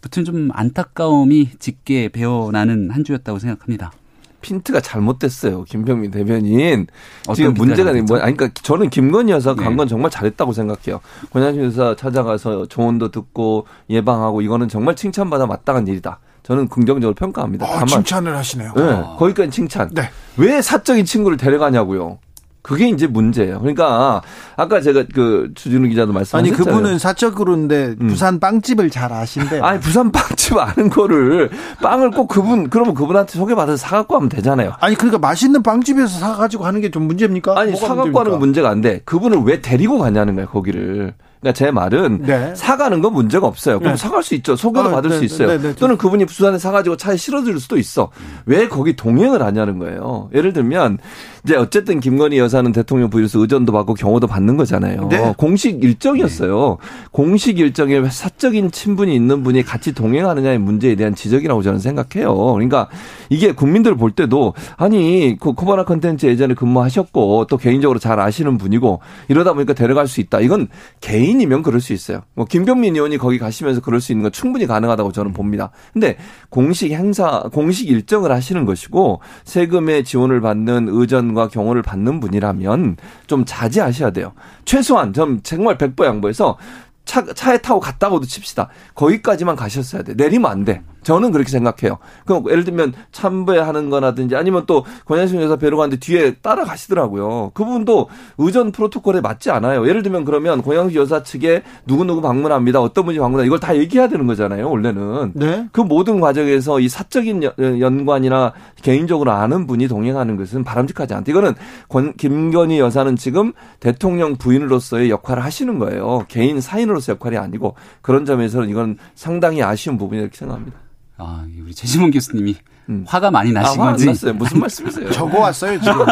무튼 0.00 0.24
좀 0.24 0.50
안타까움이 0.52 1.50
짙게 1.58 2.08
배어나는 2.08 2.90
한 2.90 3.04
주였다고 3.04 3.38
생각합니다. 3.38 3.92
핀트가 4.40 4.80
잘못됐어요. 4.80 5.64
김병민 5.64 6.10
대변인. 6.10 6.86
지금 7.34 7.54
문제가 7.54 7.92
뭐? 7.92 8.18
아니, 8.18 8.36
그러니까 8.36 8.48
저는 8.62 8.90
김건희 8.90 9.32
여사 9.32 9.54
네. 9.54 9.62
간건 9.62 9.88
정말 9.88 10.10
잘했다고 10.10 10.52
생각해요. 10.52 11.00
권양심 11.32 11.64
여사 11.64 11.94
찾아가서 11.96 12.66
조언도 12.66 13.10
듣고 13.10 13.66
예방하고 13.88 14.42
이거는 14.42 14.68
정말 14.68 14.96
칭찬받아 14.96 15.46
마땅한 15.46 15.86
일이다. 15.88 16.18
저는 16.42 16.68
긍정적으로 16.68 17.14
평가합니다. 17.14 17.66
어, 17.66 17.68
다만, 17.72 17.86
칭찬을 17.86 18.36
하시네요. 18.36 18.72
네, 18.74 19.02
거기까지 19.18 19.50
칭찬. 19.50 19.90
네. 19.92 20.10
왜 20.36 20.62
사적인 20.62 21.04
친구를 21.04 21.36
데려가냐고요. 21.36 22.18
그게 22.62 22.88
이제 22.88 23.06
문제예요. 23.06 23.60
그러니까 23.60 24.20
아까 24.56 24.80
제가 24.82 25.04
그 25.14 25.50
주진우 25.54 25.88
기자도 25.88 26.10
아니 26.10 26.14
말씀하셨잖아요. 26.14 26.56
그분은 26.64 26.98
사적으로인데 26.98 27.94
음. 28.00 28.08
부산 28.08 28.38
빵집을 28.38 28.90
잘 28.90 29.12
아신대. 29.12 29.60
아니 29.60 29.80
부산 29.80 30.12
빵집 30.12 30.58
아는 30.58 30.90
거를 30.90 31.48
빵을 31.82 32.10
꼭 32.10 32.28
그분 32.28 32.68
그러면 32.68 32.94
그분한테 32.94 33.38
소개받아서 33.38 33.78
사갖고 33.78 34.16
하면 34.16 34.28
되잖아요. 34.28 34.74
아니 34.80 34.94
그러니까 34.96 35.18
맛있는 35.18 35.62
빵집에서 35.62 36.18
사가지고 36.18 36.66
하는 36.66 36.82
게 36.82 36.90
좀 36.90 37.04
문제입니까? 37.04 37.58
아니 37.58 37.72
사갖고 37.76 37.94
문제입니까? 37.94 38.20
하는 38.20 38.30
건 38.32 38.40
문제가 38.40 38.68
안 38.70 38.80
돼. 38.80 39.00
그분을 39.04 39.38
왜 39.44 39.60
데리고 39.60 39.98
가냐는 39.98 40.34
거야 40.34 40.46
거기를. 40.46 41.14
그러니까 41.40 41.56
제 41.56 41.70
말은 41.70 42.22
네. 42.26 42.54
사가는 42.54 43.00
건 43.00 43.14
문제가 43.14 43.46
없어요. 43.46 43.78
그럼 43.78 43.94
네. 43.94 43.96
사갈 43.96 44.22
수 44.22 44.34
있죠. 44.34 44.56
소개도 44.56 44.88
아, 44.90 44.92
받을 44.92 45.08
네, 45.10 45.16
수 45.18 45.24
있어요. 45.24 45.48
네, 45.48 45.56
네, 45.56 45.68
네. 45.68 45.74
또는 45.74 45.96
그분이 45.96 46.26
부산에 46.26 46.58
사가지고 46.58 46.98
차에 46.98 47.16
실어줄 47.16 47.58
수도 47.60 47.78
있어. 47.78 48.10
왜 48.44 48.68
거기 48.68 48.94
동행을 48.94 49.40
하냐는 49.42 49.78
거예요. 49.78 50.28
예를 50.34 50.52
들면 50.52 50.98
이제 51.44 51.56
어쨌든 51.56 52.00
김건희 52.00 52.38
여사는 52.38 52.70
대통령 52.72 53.10
부인으로서 53.10 53.38
의전도 53.38 53.72
받고 53.72 53.94
경호도 53.94 54.26
받는 54.26 54.56
거잖아요. 54.56 55.08
네. 55.08 55.34
공식 55.36 55.82
일정이었어요. 55.82 56.78
공식 57.10 57.58
일정에 57.58 57.96
왜 57.96 58.08
사적인 58.10 58.70
친분이 58.70 59.14
있는 59.14 59.42
분이 59.42 59.62
같이 59.62 59.94
동행하느냐의 59.94 60.58
문제에 60.58 60.94
대한 60.94 61.14
지적이라고 61.14 61.62
저는 61.62 61.78
생각해요. 61.78 62.34
그러니까 62.54 62.88
이게 63.28 63.52
국민들 63.52 63.94
볼 63.94 64.10
때도 64.10 64.54
아니 64.76 65.36
그 65.40 65.52
코바나 65.52 65.84
컨텐츠 65.84 66.26
예전에 66.26 66.54
근무하셨고 66.54 67.46
또 67.48 67.56
개인적으로 67.56 67.98
잘 67.98 68.20
아시는 68.20 68.58
분이고 68.58 69.00
이러다 69.28 69.54
보니까 69.54 69.72
데려갈 69.72 70.06
수 70.06 70.20
있다. 70.20 70.40
이건 70.40 70.68
개인이면 71.00 71.62
그럴 71.62 71.80
수 71.80 71.92
있어요. 71.92 72.22
뭐 72.34 72.44
김병민 72.44 72.94
의원이 72.94 73.18
거기 73.18 73.38
가시면서 73.38 73.80
그럴 73.80 74.00
수 74.00 74.12
있는 74.12 74.24
건 74.24 74.32
충분히 74.32 74.66
가능하다고 74.66 75.12
저는 75.12 75.32
봅니다. 75.32 75.70
근데 75.92 76.16
공식 76.48 76.92
행사, 76.92 77.44
공식 77.52 77.88
일정을 77.88 78.30
하시는 78.32 78.64
것이고 78.64 79.20
세금의 79.44 80.04
지원을 80.04 80.40
받는 80.40 80.88
의전 80.90 81.29
과 81.34 81.48
경호를 81.48 81.82
받는 81.82 82.20
분이라면 82.20 82.96
좀 83.26 83.44
자제하셔야 83.44 84.10
돼요. 84.10 84.32
최소한 84.64 85.12
좀 85.12 85.40
정말 85.42 85.78
백보 85.78 86.04
양보해서 86.04 86.56
차, 87.04 87.24
차에 87.24 87.58
타고 87.58 87.80
갔다고도 87.80 88.26
칩시다. 88.26 88.68
거기까지만 88.94 89.56
가셨어야 89.56 90.02
돼. 90.02 90.14
내리면 90.14 90.50
안 90.50 90.64
돼. 90.64 90.82
저는 91.02 91.32
그렇게 91.32 91.50
생각해요. 91.50 91.96
그럼 92.26 92.44
예를 92.50 92.62
들면 92.64 92.92
참배하는 93.10 93.88
거라든지 93.88 94.36
아니면 94.36 94.64
또 94.66 94.84
권양순 95.06 95.40
여사 95.40 95.56
뵈러 95.56 95.78
갔는데 95.78 95.98
뒤에 95.98 96.34
따라가시더라고요. 96.34 97.52
그분도 97.54 98.08
의전 98.36 98.70
프로토콜에 98.70 99.22
맞지 99.22 99.50
않아요. 99.50 99.88
예를 99.88 100.02
들면 100.02 100.26
그러면 100.26 100.62
권양순 100.62 100.94
여사 101.00 101.22
측에 101.22 101.62
누구누구 101.86 102.20
방문합니다. 102.20 102.80
어떤 102.82 103.06
분이 103.06 103.18
방문합니다. 103.18 103.46
이걸 103.46 103.58
다 103.60 103.76
얘기해야 103.76 104.08
되는 104.08 104.26
거잖아요. 104.26 104.68
원래는. 104.68 105.32
네. 105.34 105.66
그 105.72 105.80
모든 105.80 106.20
과정에서 106.20 106.80
이 106.80 106.88
사적인 106.88 107.44
연- 107.44 107.80
연관이나 107.80 108.52
개인적으로 108.82 109.32
아는 109.32 109.66
분이 109.66 109.88
동행하는 109.88 110.36
것은 110.36 110.64
바람직하지 110.64 111.14
않다. 111.14 111.30
이거는 111.30 111.54
권, 111.88 112.12
김건희 112.18 112.78
여사는 112.78 113.16
지금 113.16 113.52
대통령 113.80 114.36
부인으로서의 114.36 115.08
역할을 115.10 115.42
하시는 115.44 115.78
거예요. 115.78 116.26
개인 116.28 116.60
사인으로 116.60 116.99
서 117.00 117.12
역할이 117.12 117.36
아니고 117.36 117.74
그런 118.02 118.24
점에서는 118.24 118.68
이건 118.68 118.98
상당히 119.14 119.62
아쉬운 119.62 119.96
부분이라고 119.98 120.24
이렇게 120.26 120.38
생각합니다. 120.38 120.78
아, 121.18 121.44
우리 121.62 121.74
최지문 121.74 122.10
교수님이 122.10 122.56
음. 122.88 123.04
화가 123.06 123.30
많이 123.30 123.50
아, 123.50 123.60
나신 123.60 123.80
화안 123.80 123.92
건지 123.92 124.06
났어요. 124.06 124.34
무슨 124.34 124.58
말씀이세요? 124.60 125.10
적어 125.12 125.40
왔어요 125.40 125.78
지금. 125.80 126.06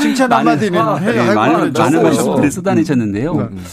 칭찬 0.00 0.32
한마디는 0.32 0.80
아, 0.80 0.96
해요. 0.96 1.24
네, 1.24 1.34
많은 1.34 1.72
많은. 1.72 2.02
말씀들을 2.02 2.50
쏟아내셨는데요. 2.50 3.32
음. 3.34 3.64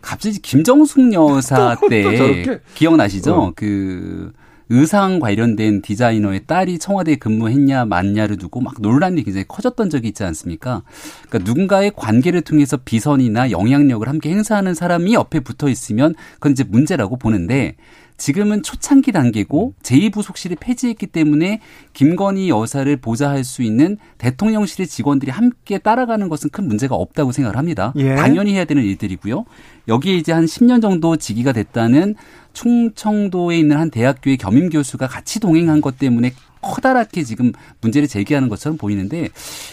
갑자기 0.00 0.38
김정숙 0.38 1.12
여사 1.14 1.76
또 1.80 1.88
때? 1.88 2.60
기억나시죠? 2.74 3.34
어. 3.34 3.52
그 3.56 4.32
의상 4.70 5.20
관련된 5.20 5.82
디자이너의 5.82 6.46
딸이 6.46 6.78
청와대에 6.78 7.16
근무했냐 7.16 7.84
맞냐를 7.84 8.36
두고 8.36 8.60
막 8.60 8.74
논란이 8.80 9.22
굉장히 9.24 9.44
커졌던 9.46 9.90
적이 9.90 10.08
있지 10.08 10.24
않습니까? 10.24 10.82
그러니까 11.28 11.50
누군가의 11.50 11.92
관계를 11.94 12.42
통해서 12.42 12.78
비선이나 12.78 13.50
영향력을 13.50 14.08
함께 14.08 14.30
행사하는 14.30 14.74
사람이 14.74 15.14
옆에 15.14 15.40
붙어 15.40 15.68
있으면 15.68 16.14
그건 16.34 16.52
이제 16.52 16.64
문제라고 16.64 17.16
보는데 17.16 17.76
지금은 18.16 18.62
초창기 18.62 19.12
단계고 19.12 19.74
제2부속실이 19.82 20.58
폐지했기 20.60 21.06
때문에 21.08 21.60
김건희 21.92 22.48
여사를 22.48 22.96
보좌할 22.98 23.42
수 23.42 23.62
있는 23.62 23.98
대통령실의 24.18 24.86
직원들이 24.86 25.30
함께 25.30 25.78
따라가는 25.78 26.28
것은 26.28 26.50
큰 26.50 26.68
문제가 26.68 26.94
없다고 26.94 27.32
생각을 27.32 27.58
합니다. 27.58 27.92
예. 27.96 28.14
당연히 28.14 28.54
해야 28.54 28.64
되는 28.64 28.84
일들이고요. 28.84 29.44
여기에 29.88 30.16
이제 30.16 30.32
한 30.32 30.44
10년 30.44 30.80
정도 30.80 31.16
직위가 31.16 31.52
됐다는 31.52 32.14
충청도에 32.52 33.58
있는 33.58 33.76
한 33.76 33.90
대학교의 33.90 34.36
겸임 34.36 34.70
교수가 34.70 35.08
같이 35.08 35.40
동행한 35.40 35.80
것 35.80 35.98
때문에 35.98 36.32
커다랗게 36.62 37.24
지금 37.24 37.52
문제를 37.80 38.08
제기하는 38.08 38.48
것처럼 38.48 38.78
보이는데 38.78 39.28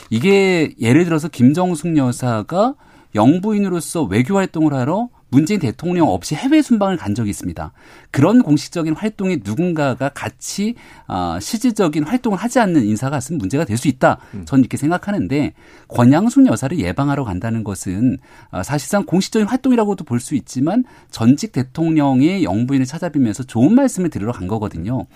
이게 0.10 0.74
예를 0.82 1.06
들어서 1.06 1.30
김정숙 1.30 1.96
여사가 1.96 2.74
영부인으로서 3.16 4.04
외교 4.04 4.36
활동을 4.36 4.74
하러 4.74 5.10
문재인 5.32 5.60
대통령 5.62 6.10
없이 6.10 6.36
해외 6.36 6.62
순방을 6.62 6.98
간 6.98 7.16
적이 7.16 7.30
있습니다. 7.30 7.72
그런 8.12 8.44
공식적인 8.44 8.96
활동에 8.96 9.40
누군가가 9.44 10.10
같이 10.10 10.76
아, 11.08 11.40
실질적인 11.42 12.04
활동을 12.04 12.38
하지 12.38 12.60
않는 12.60 12.86
인사가 12.86 13.18
있으면 13.18 13.40
문제가 13.40 13.66
될 13.66 13.78
수 13.78 13.88
있다. 13.88 14.20
저는 14.46 14.62
이렇게 14.62 14.78
생각하는데 14.78 15.54
권양순 15.88 16.46
여사를 16.46 16.78
예방하러 16.78 17.24
간다는 17.24 17.64
것은 17.64 18.18
아, 18.52 18.62
사실상 18.62 19.06
공식적인 19.06 19.48
활동이라고도 19.48 20.04
볼 20.04 20.20
수 20.20 20.36
있지만 20.36 20.84
전직 21.10 21.52
대통령의 21.54 22.44
영부인을 22.44 22.86
찾아뵈면서 22.86 23.44
좋은 23.44 23.74
말씀을 23.74 24.10
들으러 24.12 24.32
간 24.32 24.48
거거든요. 24.48 25.08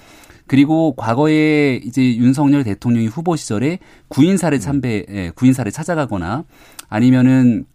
그리고 0.47 0.95
과거에 0.95 1.75
이제 1.83 2.15
윤석열 2.15 2.63
대통령이 2.63 3.07
후보 3.07 3.35
시절에 3.35 3.79
구인사를 4.07 4.57
참배, 4.59 5.05
예, 5.09 5.31
구인사를 5.35 5.71
찾아가거나 5.71 6.43
아니면은 6.87 7.65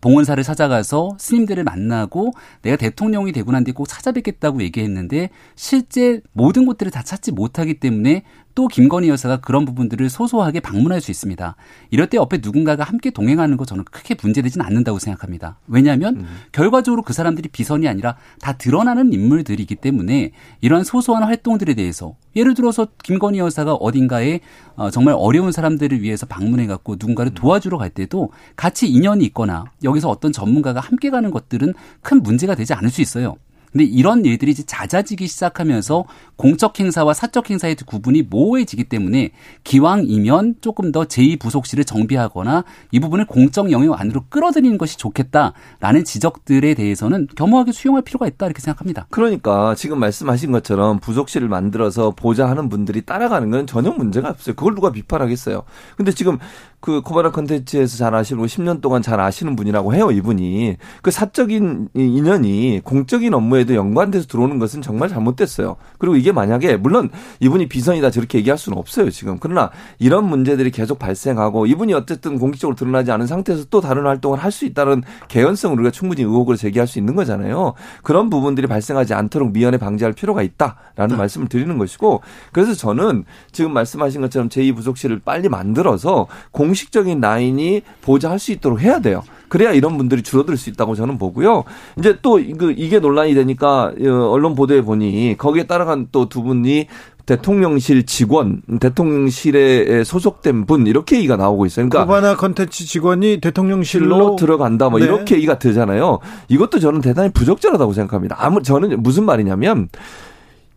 봉헌사를 0.00 0.42
찾아가서 0.42 1.16
스님들을 1.18 1.64
만나고 1.64 2.32
내가 2.62 2.76
대통령이 2.76 3.32
되고 3.32 3.50
난 3.52 3.64
뒤 3.64 3.72
꼭 3.72 3.86
찾아뵙겠다고 3.88 4.62
얘기했는데 4.62 5.30
실제 5.54 6.20
모든 6.32 6.66
곳들을 6.66 6.90
다 6.92 7.02
찾지 7.02 7.32
못하기 7.32 7.80
때문에 7.80 8.24
또 8.60 8.68
김건희 8.68 9.08
여사가 9.08 9.38
그런 9.38 9.64
부분들을 9.64 10.10
소소하게 10.10 10.60
방문할 10.60 11.00
수 11.00 11.10
있습니다. 11.10 11.56
이럴 11.88 12.10
때 12.10 12.18
옆에 12.18 12.40
누군가가 12.42 12.84
함께 12.84 13.08
동행하는 13.08 13.56
거 13.56 13.64
저는 13.64 13.84
크게 13.84 14.16
문제되진 14.22 14.60
않는다고 14.60 14.98
생각합니다. 14.98 15.58
왜냐하면 15.66 16.26
결과적으로 16.52 17.00
그 17.00 17.14
사람들이 17.14 17.48
비선이 17.48 17.88
아니라 17.88 18.16
다 18.38 18.52
드러나는 18.52 19.14
인물들이기 19.14 19.76
때문에 19.76 20.32
이러한 20.60 20.84
소소한 20.84 21.22
활동들에 21.22 21.72
대해서 21.72 22.16
예를 22.36 22.52
들어서 22.52 22.88
김건희 23.02 23.38
여사가 23.38 23.72
어딘가에 23.72 24.40
어, 24.76 24.90
정말 24.90 25.14
어려운 25.16 25.52
사람들을 25.52 26.02
위해서 26.02 26.26
방문해 26.26 26.66
갖고 26.66 26.96
누군가를 27.00 27.32
도와주러 27.32 27.78
갈 27.78 27.88
때도 27.88 28.30
같이 28.56 28.90
인연이 28.90 29.24
있거나 29.24 29.64
여기서 29.82 30.10
어떤 30.10 30.32
전문가가 30.32 30.80
함께 30.80 31.08
가는 31.08 31.30
것들은 31.30 31.72
큰 32.02 32.22
문제가 32.22 32.54
되지 32.54 32.74
않을 32.74 32.90
수 32.90 33.00
있어요. 33.00 33.36
근데 33.72 33.84
이런 33.84 34.24
일들이 34.24 34.50
이제 34.50 34.62
잦아지기 34.64 35.26
시작하면서 35.26 36.04
공적 36.36 36.78
행사와 36.80 37.14
사적 37.14 37.50
행사의 37.50 37.76
구분이 37.86 38.22
모호해지기 38.22 38.84
때문에 38.84 39.30
기왕이면 39.64 40.56
조금 40.60 40.92
더 40.92 41.04
제2부속실을 41.04 41.86
정비하거나 41.86 42.64
이 42.90 43.00
부분을 43.00 43.26
공적 43.26 43.70
영역 43.70 44.00
안으로 44.00 44.24
끌어들이는 44.28 44.78
것이 44.78 44.96
좋겠다라는 44.98 46.04
지적들에 46.04 46.74
대해서는 46.74 47.28
겸허하게 47.36 47.72
수용할 47.72 48.02
필요가 48.02 48.26
있다 48.26 48.46
이렇게 48.46 48.60
생각합니다. 48.60 49.06
그러니까 49.10 49.74
지금 49.74 50.00
말씀하신 50.00 50.52
것처럼 50.52 50.98
부속실을 50.98 51.48
만들어서 51.48 52.10
보좌하는 52.10 52.68
분들이 52.68 53.02
따라가는 53.02 53.50
건 53.50 53.66
전혀 53.66 53.90
문제가 53.90 54.30
없어요. 54.30 54.54
그걸 54.56 54.74
누가 54.74 54.90
비판하겠어요. 54.90 55.62
근데 55.96 56.12
지금 56.12 56.38
그 56.80 57.00
코바나 57.02 57.30
컨텐츠에서 57.30 57.96
잘 57.96 58.14
아시는 58.14 58.44
10년 58.44 58.80
동안 58.80 59.02
잘 59.02 59.20
아시는 59.20 59.56
분이라고 59.56 59.94
해요, 59.94 60.10
이분이. 60.10 60.76
그 61.02 61.10
사적인 61.10 61.88
인연이 61.94 62.80
공적인 62.84 63.34
업무에도 63.34 63.74
연관돼서 63.74 64.26
들어오는 64.26 64.58
것은 64.58 64.82
정말 64.82 65.08
잘못됐어요. 65.08 65.76
그리고 65.98 66.16
이게 66.16 66.32
만약에 66.32 66.76
물론 66.76 67.10
이분이 67.40 67.68
비선이다 67.68 68.10
저렇게 68.10 68.38
얘기할 68.38 68.58
수는 68.58 68.78
없어요, 68.78 69.10
지금. 69.10 69.38
그러나 69.40 69.70
이런 69.98 70.28
문제들이 70.28 70.70
계속 70.70 70.98
발생하고 70.98 71.66
이분이 71.66 71.94
어쨌든 71.94 72.38
공식적으로 72.38 72.76
드러나지 72.76 73.10
않은 73.10 73.26
상태에서 73.26 73.64
또 73.70 73.80
다른 73.80 74.04
활동을 74.04 74.38
할 74.38 74.50
수 74.50 74.64
있다는 74.66 75.02
개연성을 75.28 75.76
우리가 75.78 75.90
충분히 75.90 76.22
의혹으로 76.22 76.56
제기할 76.56 76.86
수 76.86 76.98
있는 76.98 77.14
거잖아요. 77.14 77.74
그런 78.02 78.30
부분들이 78.30 78.66
발생하지 78.66 79.14
않도록 79.14 79.52
미연에 79.52 79.78
방지할 79.78 80.12
필요가 80.12 80.42
있다라는 80.42 81.10
네. 81.10 81.16
말씀을 81.16 81.48
드리는 81.48 81.78
것이고 81.78 82.20
그래서 82.52 82.74
저는 82.74 83.24
지금 83.52 83.72
말씀하신 83.72 84.20
것처럼 84.22 84.48
제2부속실을 84.48 85.22
빨리 85.24 85.48
만들어서 85.48 86.26
공 86.50 86.69
공식적인 86.70 87.20
라인이 87.20 87.82
보좌할 88.00 88.38
수 88.38 88.52
있도록 88.52 88.80
해야 88.80 89.00
돼요. 89.00 89.22
그래야 89.48 89.72
이런 89.72 89.98
분들이 89.98 90.22
줄어들 90.22 90.56
수 90.56 90.70
있다고 90.70 90.94
저는 90.94 91.18
보고요. 91.18 91.64
이제 91.98 92.18
또그 92.22 92.74
이게 92.76 93.00
논란이 93.00 93.34
되니까 93.34 93.92
어, 94.00 94.30
언론 94.30 94.54
보도에 94.54 94.82
보니 94.82 95.34
거기에 95.36 95.64
따라간 95.64 96.08
또 96.12 96.30
두 96.30 96.44
분이 96.44 96.86
대통령실 97.26 98.06
직원, 98.06 98.62
대통령실에 98.80 100.04
소속된 100.04 100.66
분 100.66 100.86
이렇게 100.86 101.16
얘기가 101.16 101.36
나오고 101.36 101.66
있어요. 101.66 101.88
그러니까 101.88 102.06
코바나 102.06 102.36
컨텐츠 102.36 102.86
직원이 102.86 103.40
대통령실로 103.40 104.36
들어간다 104.36 104.88
뭐 104.88 104.98
네. 105.00 105.06
이렇게 105.06 105.36
얘기가 105.36 105.58
되잖아요. 105.58 106.18
이것도 106.48 106.78
저는 106.78 107.00
대단히 107.00 107.30
부적절하다고 107.30 107.92
생각합니다. 107.92 108.36
아무 108.38 108.62
저는 108.62 109.02
무슨 109.02 109.24
말이냐면 109.24 109.88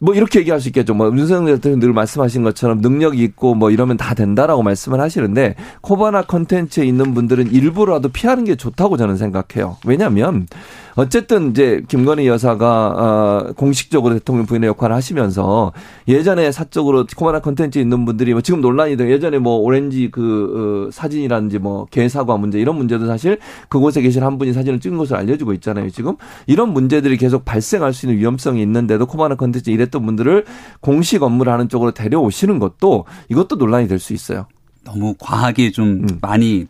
뭐 0.03 0.13
이렇게 0.13 0.39
얘기할 0.39 0.59
수 0.59 0.67
있겠죠. 0.67 0.93
뭐 0.93 1.07
윤석열 1.07 1.55
대통령 1.55 1.79
늘 1.79 1.93
말씀하신 1.93 2.43
것처럼 2.43 2.79
능력이 2.79 3.23
있고 3.23 3.55
뭐 3.55 3.71
이러면 3.71 3.95
다 3.95 4.13
된다라고 4.13 4.61
말씀을 4.61 4.99
하시는데 4.99 5.55
코바나 5.79 6.23
컨텐츠에 6.23 6.83
있는 6.83 7.13
분들은 7.13 7.53
일부라도 7.53 8.09
피하는 8.09 8.43
게 8.43 8.55
좋다고 8.57 8.97
저는 8.97 9.15
생각해요. 9.15 9.77
왜냐하면 9.85 10.47
어쨌든 10.95 11.49
이제 11.49 11.81
김건희 11.87 12.27
여사가 12.27 12.67
어 13.47 13.53
공식적으로 13.55 14.13
대통령 14.13 14.45
부인의 14.45 14.67
역할을 14.69 14.95
하시면서 14.95 15.73
예전에 16.07 16.51
사적으로 16.51 17.05
코바나 17.15 17.39
컨텐츠에 17.39 17.81
있는 17.81 18.05
분들이 18.05 18.33
뭐 18.33 18.41
지금 18.41 18.61
논란이 18.61 18.95
된 18.97 19.09
예전에 19.09 19.39
뭐 19.39 19.55
오렌지 19.55 20.09
그 20.11 20.87
어, 20.87 20.91
사진이라든지 20.91 21.57
뭐 21.57 21.85
개사과 21.85 22.37
문제 22.37 22.59
이런 22.59 22.75
문제도 22.75 23.07
사실 23.07 23.39
그곳에 23.69 24.01
계신 24.01 24.21
한 24.23 24.37
분이 24.37 24.53
사진을 24.53 24.79
찍은 24.79 24.97
것으로 24.99 25.17
알려지고 25.17 25.53
있잖아요. 25.53 25.89
지금 25.89 26.15
이런 26.45 26.71
문제들이 26.73 27.17
계속 27.17 27.45
발생할 27.45 27.93
수 27.93 28.05
있는 28.05 28.19
위험성이 28.19 28.61
있는데도 28.61 29.07
코바나 29.07 29.35
컨텐츠 29.35 29.71
이랬던 29.71 30.05
분들을 30.05 30.45
공식 30.79 31.23
업무를 31.23 31.51
하는 31.51 31.69
쪽으로 31.69 31.91
데려오시는 31.91 32.59
것도 32.59 33.05
이것도 33.29 33.55
논란이 33.55 33.87
될 33.87 34.03
수 34.03 34.11
있어요. 34.13 34.47
너무 34.83 35.15
과하게 35.17 35.71
좀 35.71 35.87
음. 36.03 36.07
많이 36.21 36.67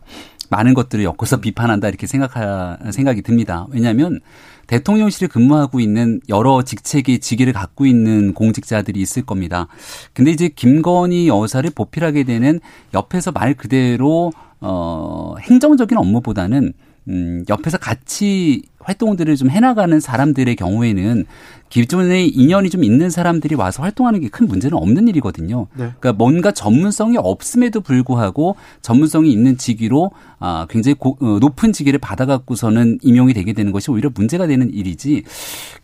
많은 0.54 0.72
것들을 0.72 1.04
엮어서 1.04 1.40
비판한다 1.40 1.88
이렇게 1.88 2.06
생각하 2.06 2.78
생각이 2.90 3.22
듭니다. 3.22 3.66
왜냐하면 3.70 4.20
대통령실에 4.68 5.26
근무하고 5.26 5.80
있는 5.80 6.20
여러 6.28 6.62
직책의 6.62 7.18
직위를 7.18 7.52
갖고 7.52 7.86
있는 7.86 8.34
공직자들이 8.34 9.00
있을 9.00 9.22
겁니다. 9.26 9.66
근데 10.12 10.30
이제 10.30 10.48
김건희 10.48 11.28
여사를 11.28 11.68
보필하게 11.70 12.24
되는 12.24 12.60
옆에서 12.94 13.32
말 13.32 13.54
그대로 13.54 14.32
어 14.60 15.34
행정적인 15.40 15.98
업무보다는 15.98 16.72
음 17.08 17.44
옆에서 17.48 17.78
같이 17.78 18.62
활동들을 18.84 19.36
좀 19.36 19.50
해나가는 19.50 19.98
사람들의 19.98 20.54
경우에는 20.56 21.24
기존에 21.70 22.24
인연이 22.26 22.70
좀 22.70 22.84
있는 22.84 23.10
사람들이 23.10 23.56
와서 23.56 23.82
활동하는 23.82 24.20
게 24.20 24.28
큰 24.34 24.48
문제는 24.48 24.76
없는 24.76 25.06
일이거든요. 25.08 25.68
네. 25.74 25.90
그러니까 26.00 26.12
뭔가 26.12 26.50
전문성이 26.50 27.16
없음에도 27.18 27.80
불구하고 27.80 28.56
전문성이 28.82 29.30
있는 29.30 29.56
직위로 29.56 30.10
아 30.40 30.66
굉장히 30.68 30.94
고, 30.98 31.16
어, 31.20 31.38
높은 31.40 31.72
직위를 31.72 32.00
받아갖고서는 32.00 32.98
임용이 33.02 33.32
되게 33.32 33.52
되는 33.52 33.70
것이 33.70 33.90
오히려 33.92 34.10
문제가 34.12 34.46
되는 34.48 34.72
일이지. 34.72 35.22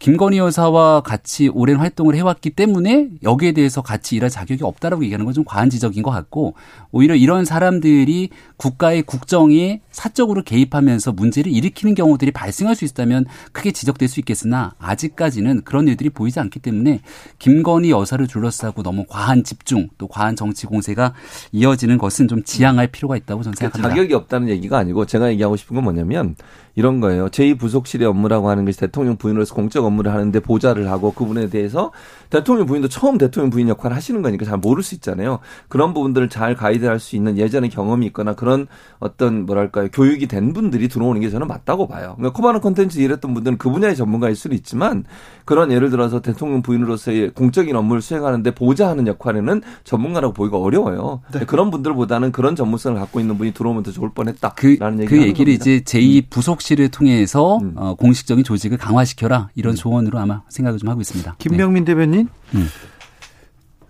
김건희 0.01 0.39
여사와 0.39 1.03
같이 1.03 1.49
오랜 1.49 1.77
활동을 1.77 2.17
해왔기 2.17 2.51
때문에 2.51 3.09
여기에 3.23 3.53
대해서 3.53 3.83
같이 3.83 4.17
일할 4.17 4.31
자격이 4.31 4.65
없다라고 4.65 5.05
얘기하는 5.05 5.25
건 5.25 5.31
좀 5.31 5.45
과한 5.45 5.71
지적인 5.71 6.03
것 6.03 6.11
같고 6.11 6.55
오히려 6.91 7.15
이런 7.15 7.45
사람들이 7.45 8.31
국가의 8.57 9.03
국정에 9.03 9.81
사적으로 9.93 10.43
개입하면서 10.43 11.13
문제를 11.13 11.53
일으키는 11.53 11.95
경우들이 11.95 12.33
발생할 12.33 12.75
수 12.75 12.85
있 12.85 12.90
다면 12.95 13.25
크게 13.53 13.73
지적될 13.73 14.09
수 14.09 14.21
있겠으나 14.21 14.75
아직까지는 14.79 15.63
그런 15.63 15.89
일들이 15.89 16.11
보이지 16.11 16.41
않기 16.41 16.61
때문에 16.61 17.01
김건희 17.39 17.91
여사를 17.91 18.27
둘러싸고 18.27 18.83
너무 18.83 19.05
과한 19.09 19.45
집중 19.45 19.89
또 19.99 20.09
과한 20.09 20.37
정치 20.37 20.67
공세가 20.67 21.15
이어지는 21.53 21.99
것은 21.99 22.29
좀 22.29 22.43
지양할 22.43 22.89
필요가 22.89 23.17
있다고 23.17 23.43
저는 23.43 23.55
그러니까 23.57 23.79
생각합니다. 23.79 23.89
자격이 23.89 24.15
없다는 24.15 24.49
얘기가 24.49 24.79
아니고 24.79 25.07
제가 25.07 25.31
얘기하고 25.31 25.57
싶은 25.57 25.75
건 25.75 25.85
뭐냐면 25.85 26.37
이런 26.77 27.01
거예요. 27.01 27.29
제2부속실의 27.29 28.05
업무라고 28.05 28.49
하는 28.49 28.65
것이 28.65 28.79
대통령 28.79 29.17
부인으로서 29.17 29.55
공적 29.55 29.85
업무를 29.85 30.13
하는데 30.13 30.39
보좌를 30.41 30.91
하고 30.91 31.13
그분에 31.13 31.49
대해서 31.49 31.93
대통령 32.31 32.67
부인도 32.67 32.89
처음 32.89 33.19
대통령 33.19 33.51
부인 33.51 33.69
역할을 33.69 33.97
하시는 33.97 34.23
거니까 34.23 34.45
잘 34.45 34.59
모를 34.59 34.83
수 34.83 34.95
있잖아요. 34.95 35.41
그런 35.69 35.93
부분들을 35.95 36.29
잘 36.29 36.55
가이드할 36.55 37.01
수 37.01 37.17
있는 37.17 37.37
예전의 37.37 37.71
경험이 37.71 38.07
있거나 38.07 38.35
그런 38.35 38.67
어떤 38.99 39.47
뭐랄까요 39.47 39.89
교육이 39.93 40.27
된 40.27 40.53
분들이 40.53 40.89
들어오는 40.89 41.21
게 41.21 41.29
저는 41.29 41.47
맞다고 41.47 41.89
봐요. 41.89 42.15
그러니까 42.17 42.37
코바나 42.37 42.61
콘텐츠 42.81 42.99
일했던 42.99 43.35
분들은 43.35 43.59
그 43.59 43.71
분야의 43.71 43.95
전문가일 43.95 44.35
수는 44.35 44.57
있지만 44.57 45.05
그런 45.45 45.71
예를 45.71 45.91
들어서 45.91 46.21
대통령 46.21 46.63
부인으로서의 46.63 47.31
공적인 47.31 47.77
업무를 47.77 48.01
수행하는데 48.01 48.53
보좌하는 48.53 49.07
역할에는 49.07 49.63
전문가라고 49.85 50.33
보기가 50.33 50.59
어려워요. 50.59 51.21
네. 51.33 51.45
그런 51.45 51.71
분들보다는 51.71 52.33
그런 52.33 52.57
전문성을 52.57 52.99
갖고 52.99 53.21
있는 53.21 53.37
분이 53.37 53.53
들어오면 53.53 53.83
더 53.83 53.91
좋을 53.91 54.11
뻔했다라는 54.15 54.57
그, 54.57 54.73
얘기를 54.73 55.07
그 55.07 55.23
얘기를 55.23 55.53
이제 55.53 55.81
제2 55.81 56.31
부속실을 56.31 56.89
통해서 56.89 57.59
음. 57.59 57.73
어, 57.77 57.95
공식적인 57.95 58.45
조직을 58.45 58.79
강화시켜라 58.79 59.51
이런 59.55 59.75
음. 59.75 59.77
조언으로 59.77 60.19
아마 60.19 60.43
생각을 60.49 60.79
좀 60.79 60.89
하고 60.89 61.01
있습니다. 61.01 61.37
김병민 61.39 61.85
네. 61.85 61.93
대변인. 61.93 62.29
음. 62.55 62.69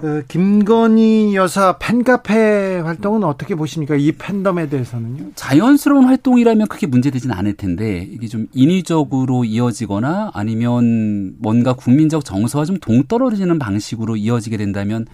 어, 0.03 0.23
김건희 0.29 1.35
여사 1.35 1.77
팬카페 1.79 2.81
활동은 2.81 3.23
어떻게 3.25 3.55
보십니까? 3.55 3.97
이 3.97 4.13
팬덤에 4.13 4.69
대해서는요? 4.69 5.33
자연스러운 5.35 6.05
활동이라면 6.05 6.69
크게 6.69 6.87
문제되지는 6.87 7.35
않을 7.35 7.55
텐데 7.55 8.09
이게 8.11 8.27
좀 8.27 8.47
인위적으로 8.53 9.45
이어지거나 9.45 10.31
아니면 10.33 11.35
뭔가 11.39 11.75
국민적 11.75 12.25
정서와 12.25 12.65
좀 12.65 12.79
동떨어지는 12.79 13.59
방식으로 13.59 14.17
이어지게 14.17 14.57
된다면 14.57 15.07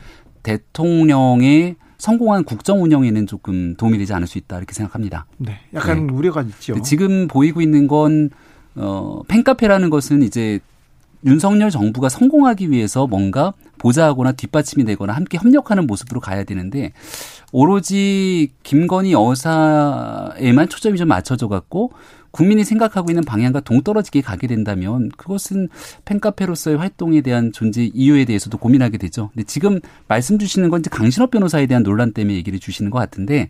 대통령의 0.42 1.77
성공한 1.99 2.44
국정 2.44 2.83
운영에는 2.83 3.27
조금 3.27 3.75
도움이 3.75 3.99
되지 3.99 4.12
않을 4.12 4.27
수 4.27 4.38
있다 4.38 4.59
이렇게 4.59 4.72
생각합니다. 4.75 5.27
네, 5.38 5.59
약간 5.75 6.07
네. 6.07 6.12
우려가 6.12 6.42
있죠. 6.42 6.81
지금 6.83 7.27
보이고 7.27 7.61
있는 7.61 7.88
건 7.88 8.31
어, 8.77 9.22
팬카페라는 9.27 9.90
것은 9.90 10.22
이제 10.22 10.61
윤석열 11.24 11.70
정부가 11.70 12.09
성공하기 12.09 12.70
위해서 12.70 13.07
뭔가 13.07 13.52
보좌하거나 13.79 14.33
뒷받침이 14.33 14.85
되거나 14.85 15.12
함께 15.12 15.38
협력하는 15.38 15.87
모습으로 15.87 16.20
가야 16.20 16.44
되는데 16.44 16.92
오로지 17.52 18.52
김건희 18.62 19.12
여사에만 19.12 20.68
초점이 20.68 20.98
좀 20.98 21.09
맞춰져 21.09 21.48
갖고 21.48 21.92
국민이 22.33 22.64
생각하고 22.64 23.11
있는 23.11 23.24
방향과 23.24 23.61
동떨어지게 23.61 24.20
가게 24.20 24.46
된다면 24.46 25.11
그것은 25.16 25.68
팬카페로서의 26.05 26.76
활동에 26.76 27.22
대한 27.22 27.50
존재 27.50 27.90
이유에 27.94 28.26
대해서도 28.26 28.59
고민하게 28.59 28.98
되죠. 28.98 29.31
근데 29.33 29.44
지금 29.44 29.81
말씀 30.07 30.38
주시는 30.38 30.68
건 30.68 30.81
이제 30.81 30.90
강신업 30.90 31.31
변호사에 31.31 31.66
대한 31.66 31.83
논란 31.83 32.12
때문에 32.12 32.37
얘기를 32.37 32.59
주시는 32.59 32.90
것 32.90 32.98
같은데 32.98 33.48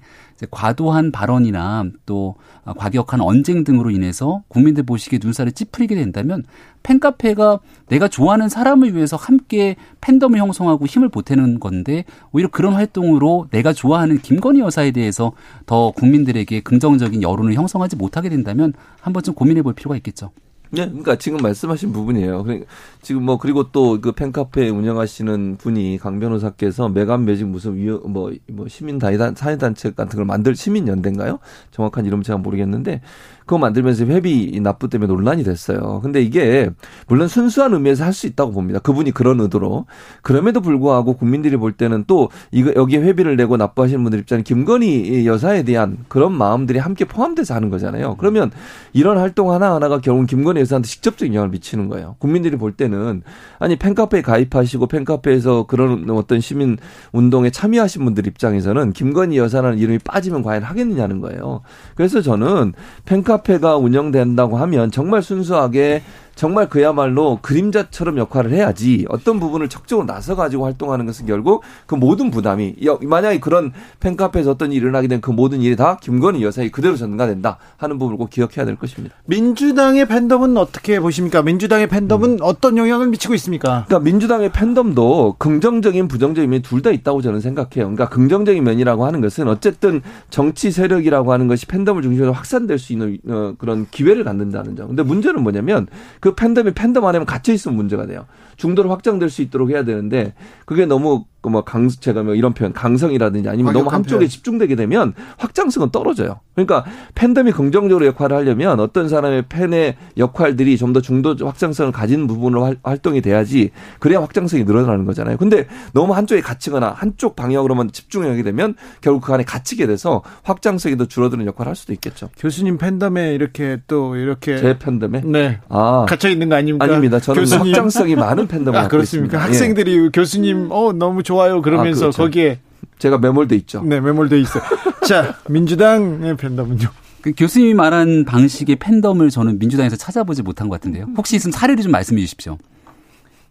과도한 0.53 1.11
발언이나 1.11 1.87
또 2.05 2.37
과격한 2.65 3.21
언쟁 3.21 3.65
등으로 3.65 3.91
인해서 3.91 4.45
국민들 4.47 4.85
보시기에 4.85 5.19
눈살을 5.21 5.51
찌푸리게 5.51 5.97
된다면 5.97 6.45
팬카페가 6.87 7.59
내가 7.89 8.07
좋아하는 8.07 8.49
사람을 8.49 8.95
위해서 8.95 9.17
함께 9.17 9.75
팬덤을 10.01 10.39
형성하고 10.39 10.87
힘을 10.87 11.09
보태는 11.09 11.59
건데 11.59 12.05
오히려 12.31 12.49
그런 12.49 12.75
활동으로 12.75 13.49
내가 13.51 13.73
좋아하는 13.73 14.19
김건희 14.19 14.61
여사에 14.61 14.93
대해서 14.93 15.33
더 15.67 15.91
국민들에게 15.91 16.61
긍정적인 16.61 17.23
여론을 17.23 17.55
형성하지 17.55 17.97
못하게 17.97 18.29
된다면 18.29 18.73
한 19.01 19.13
번쯤 19.13 19.35
고민해 19.35 19.63
볼 19.63 19.75
필요가 19.75 19.97
있겠죠. 19.97 20.31
네, 20.71 20.85
그러니까 20.87 21.17
지금 21.17 21.39
말씀하신 21.39 21.93
부분이에요. 21.93 22.43
그러니까 22.43 22.67
지금 23.01 23.23
뭐 23.23 23.39
그리고 23.39 23.71
또 23.71 24.01
그 24.01 24.13
팬카페 24.13 24.69
운영하시는 24.69 25.57
분이 25.59 25.99
강 25.99 26.19
변호사께서 26.19 26.89
매간 26.89 27.25
매직 27.25 27.47
무슨 27.47 27.77
위뭐 27.77 28.33
뭐 28.49 28.69
시민 28.69 28.99
다이단 28.99 29.37
사회단체 29.37 29.93
같은 29.93 30.17
걸 30.17 30.25
만들 30.25 30.55
시민 30.57 30.89
연대인가요? 30.89 31.39
정확한 31.71 32.05
이름 32.05 32.23
제가 32.23 32.39
모르겠는데 32.39 33.01
그거 33.47 33.59
만들면서 33.59 34.05
회비 34.07 34.61
납부 34.61 34.89
때문에 34.89 35.13
논란이 35.13 35.45
됐어요. 35.45 36.01
근데 36.03 36.21
이게 36.21 36.71
물론 37.07 37.29
순수한 37.29 37.73
의미에서 37.73 38.05
할 38.05 38.17
수 38.17 38.27
있다고 38.27 38.53
봅니다. 38.53 38.79
그분이 38.79 39.11
그런 39.13 39.39
의도로. 39.41 39.85
그럼에도 40.23 40.63
불구하고 40.63 41.19
국민들이 41.19 41.57
볼 41.57 41.73
때는 41.73 42.05
또 42.07 42.31
이거 42.51 42.73
여기에 42.75 43.01
회비를 43.01 43.37
내고 43.37 43.59
납부하시는 43.59 44.03
분들 44.03 44.21
입장에 44.21 44.43
김건희 44.43 45.27
여사에 45.27 45.65
대한 45.65 45.99
그런 46.09 46.33
마음들이 46.33 46.79
함께 46.79 47.05
포함돼서 47.05 47.55
하는 47.55 47.69
거잖아요. 47.69 48.17
그러면 48.19 48.51
이런 48.95 49.19
활동 49.19 49.53
하나하나가 49.53 50.01
결국 50.01 50.27
김건희 50.27 50.61
여사한테 50.63 50.89
직접적인 50.89 51.35
영향을 51.35 51.51
미치는 51.51 51.89
거예요. 51.89 52.17
국민들이 52.19 52.57
볼 52.57 52.73
때는 52.73 53.23
아니 53.59 53.77
팬카페에 53.77 54.23
가입하시고 54.23 54.87
팬카페에서 54.87 55.67
그런 55.67 56.09
어떤 56.11 56.41
시민 56.41 56.79
운동에 57.13 57.51
참여하신 57.51 58.05
분들 58.05 58.27
입장에서는 58.27 58.93
김건희 58.93 59.37
여사라는 59.37 59.79
이름이 59.79 59.99
빠지면 59.99 60.43
과연 60.43 60.63
하겠느냐는 60.63 61.21
거예요. 61.21 61.61
그래서 61.95 62.23
저는 62.23 62.73
팬카 63.05 63.36
카페가 63.37 63.77
운영된다고 63.77 64.57
하면 64.59 64.91
정말 64.91 65.23
순수하게 65.23 66.03
정말 66.37 66.69
그야말로 66.69 67.41
그림자처럼 67.43 68.19
역할을 68.19 68.53
해야지 68.53 69.05
어떤 69.09 69.41
부분을 69.41 69.69
적극적으로 69.69 70.07
나서 70.07 70.37
가지고 70.37 70.67
활동하는 70.67 71.07
것은 71.07 71.27
결국 71.27 71.65
그 71.87 71.97
모든 71.97 72.31
부담이 72.31 72.77
만약에 73.03 73.41
그런 73.41 73.73
팬카페에서 73.99 74.53
어떤 74.53 74.71
일이 74.71 74.77
일어나게 74.83 75.09
된 75.09 75.17
그 75.21 75.31
모든 75.31 75.63
일이 75.63 75.77
다 75.77 75.97
김건희 76.01 76.45
여사에 76.45 76.69
그대로 76.71 76.95
전가된다 76.95 77.57
하는 77.79 77.99
부분을 77.99 78.19
꼭 78.19 78.29
기억해야 78.29 78.67
될 78.67 78.77
것입니다. 78.77 79.17
민주당의 79.25 80.07
팬덤은 80.07 80.57
어떻게 80.59 81.01
보십니까? 81.01 81.43
민주당의 81.43 81.89
팬덤은 81.89 82.31
음. 82.33 82.39
어떤 82.43 82.77
영향을 82.77 83.09
미치고 83.09 83.35
있습니까? 83.35 83.87
그러니까 83.87 84.01
민주당의 84.01 84.53
팬덤도 84.53 85.37
긍정적인 85.39 86.07
부정적인 86.07 86.51
면이 86.51 86.63
둘 86.63 86.83
다 86.83 86.91
있다고 86.91 87.23
저는 87.23 87.41
생각해요. 87.41 87.87
그러니까 87.87 88.09
긍정적인 88.11 88.63
면이라고 88.63 89.07
하는 89.07 89.23
것은 89.23 89.49
어쨌든 89.49 90.03
정치 90.29 90.71
세력이라고 90.71 91.33
하는 91.33 91.49
것이 91.49 91.65
팬덤을 91.67 92.03
중심으로 92.03 92.33
확산될 92.33 92.79
수 92.79 92.93
있는 92.93 93.19
어, 93.29 93.55
그런 93.59 93.87
기회를 93.91 94.23
갖는다는 94.23 94.77
점. 94.77 94.89
근데 94.89 95.03
문제는 95.03 95.43
뭐냐면 95.43 95.87
그 96.27 96.35
팬덤이 96.35 96.73
팬덤 96.73 97.05
안에만 97.05 97.25
갇혀 97.25 97.53
있으면 97.53 97.77
문제가 97.77 98.05
돼요. 98.05 98.27
중도로 98.57 98.91
확장될 98.91 99.31
수 99.31 99.43
있도록 99.43 99.71
해야 99.71 99.85
되는데 99.85 100.35
그게 100.65 100.87
너무 100.87 101.25
그뭐 101.43 101.63
강, 101.63 101.89
제가 101.89 102.25
뭐 102.25 102.35
이런 102.35 102.55
표현, 102.55 102.73
강성이라든지 102.73 103.49
아니면 103.49 103.73
너무 103.73 103.89
한쪽에 103.89 104.19
표현. 104.19 104.29
집중되게 104.29 104.75
되면 104.75 105.13
확장성은 105.37 105.91
떨어져요. 105.91 106.41
그러니까 106.57 106.85
팬덤이 107.15 107.53
긍정적으로 107.53 108.05
역할을 108.07 108.37
하려면 108.37 108.81
어떤 108.81 109.09
사람의 109.09 109.45
팬의 109.49 109.97
역할들이 110.17 110.77
좀 110.77 110.93
더 110.93 111.01
중도 111.01 111.37
확장성을 111.39 111.93
가진 111.93 112.27
부분으로 112.27 112.75
활동이 112.83 113.21
돼야지 113.21 113.71
그래야 113.99 114.21
확장성이 114.21 114.65
늘어나는 114.65 115.05
거잖아요. 115.05 115.37
근데 115.37 115.67
너무 115.93 116.15
한쪽에 116.15 116.41
갇히거나 116.41 116.91
한쪽 116.97 117.37
방향으로만 117.37 117.91
집중하게 117.93 118.43
되면 118.43 118.75
결국 119.01 119.21
그 119.23 119.33
안에 119.35 119.45
갇히게 119.45 119.87
돼서 119.87 120.23
확장성이 120.43 120.97
더 120.97 121.05
줄어드는 121.07 121.45
역할을 121.47 121.69
할 121.71 121.77
수도 121.77 121.93
있겠죠. 121.93 122.31
교수님 122.39 122.79
팬덤에 122.79 123.35
이렇게 123.35 123.79
또 123.89 124.17
이렇게 124.17 124.57
제 124.59 124.79
팬덤에 124.79 125.21
네. 125.25 125.61
아. 125.69 126.07
갇혀 126.09 126.29
있는 126.31 126.49
거 126.49 126.55
아닙니까? 126.57 126.85
아닙니다. 126.85 127.21
저는 127.21 127.43
교수님. 127.43 127.67
확장성이 127.75 128.15
많은 128.17 128.46
팬덤을 128.47 128.79
아, 128.79 128.89
그렇습니까? 128.89 129.39
있습니다. 129.39 129.39
학생들이 129.39 130.05
예. 130.05 130.09
교수님 130.13 130.69
어 130.71 130.93
너무 130.93 131.23
좋아 131.23 131.47
좋아요 131.47 131.63
그러면서 131.63 132.07
아, 132.07 132.11
그렇죠. 132.11 132.23
거기에 132.23 132.61
제가 132.99 133.19
매몰돼 133.19 133.57
있죠. 133.57 133.83
네, 133.83 134.01
매몰돼 134.01 134.41
있어요. 134.41 134.63
자, 135.07 135.37
민주당의 135.49 136.37
팬덤은요. 136.37 136.89
그 137.21 137.33
교수님이 137.37 137.75
말한 137.75 138.25
방식의 138.25 138.77
팬덤을 138.77 139.31
저는 139.31 139.59
민주당에서 139.59 139.97
찾아보지 139.97 140.43
못한 140.43 140.69
것 140.69 140.77
같은데요. 140.77 141.07
혹시 141.17 141.37
있으면 141.37 141.53
사례를 141.53 141.83
좀 141.83 141.93
말씀해 141.93 142.21
주십시오. 142.21 142.59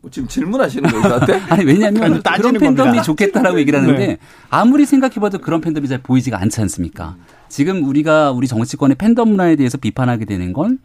뭐 0.02 0.12
지금 0.12 0.28
질문하시는 0.28 0.90
거예요, 0.90 1.04
저한테? 1.04 1.34
아니, 1.50 1.66
왜냐하면 1.66 2.22
그런 2.22 2.54
팬덤이 2.54 2.76
겁니다. 2.76 3.02
좋겠다라고 3.02 3.60
얘기를 3.60 3.82
하는데 3.82 4.08
네. 4.08 4.18
아무리 4.50 4.86
생각해봐도 4.86 5.40
그런 5.40 5.62
팬덤이 5.62 5.88
잘 5.88 5.98
보이지가 5.98 6.40
않지 6.40 6.62
않습니까? 6.62 7.16
지금 7.50 7.84
우리가 7.84 8.32
우리 8.32 8.48
정치권의 8.48 8.96
팬덤 8.98 9.30
문화에 9.30 9.56
대해서 9.56 9.78
비판하게 9.78 10.26
되는 10.26 10.54
건 10.54 10.80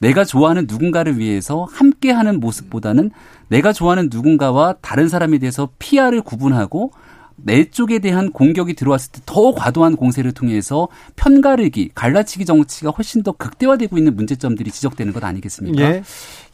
내가 0.00 0.24
좋아하는 0.24 0.66
누군가를 0.68 1.18
위해서 1.18 1.66
함께하는 1.70 2.40
모습보다는 2.40 3.10
내가 3.48 3.72
좋아하는 3.72 4.08
누군가와 4.10 4.76
다른 4.80 5.08
사람에 5.08 5.38
대해서 5.38 5.70
피아를 5.78 6.22
구분하고 6.22 6.92
내 7.42 7.70
쪽에 7.70 8.00
대한 8.00 8.32
공격이 8.32 8.74
들어왔을 8.74 9.12
때 9.12 9.20
더 9.24 9.52
과도한 9.52 9.96
공세를 9.96 10.32
통해서 10.32 10.88
편가르기, 11.16 11.92
갈라치기 11.94 12.44
정치가 12.44 12.90
훨씬 12.90 13.22
더 13.22 13.32
극대화되고 13.32 13.96
있는 13.96 14.16
문제점들이 14.16 14.70
지적되는 14.70 15.12
것 15.12 15.22
아니겠습니까? 15.22 15.82
예. 15.82 16.02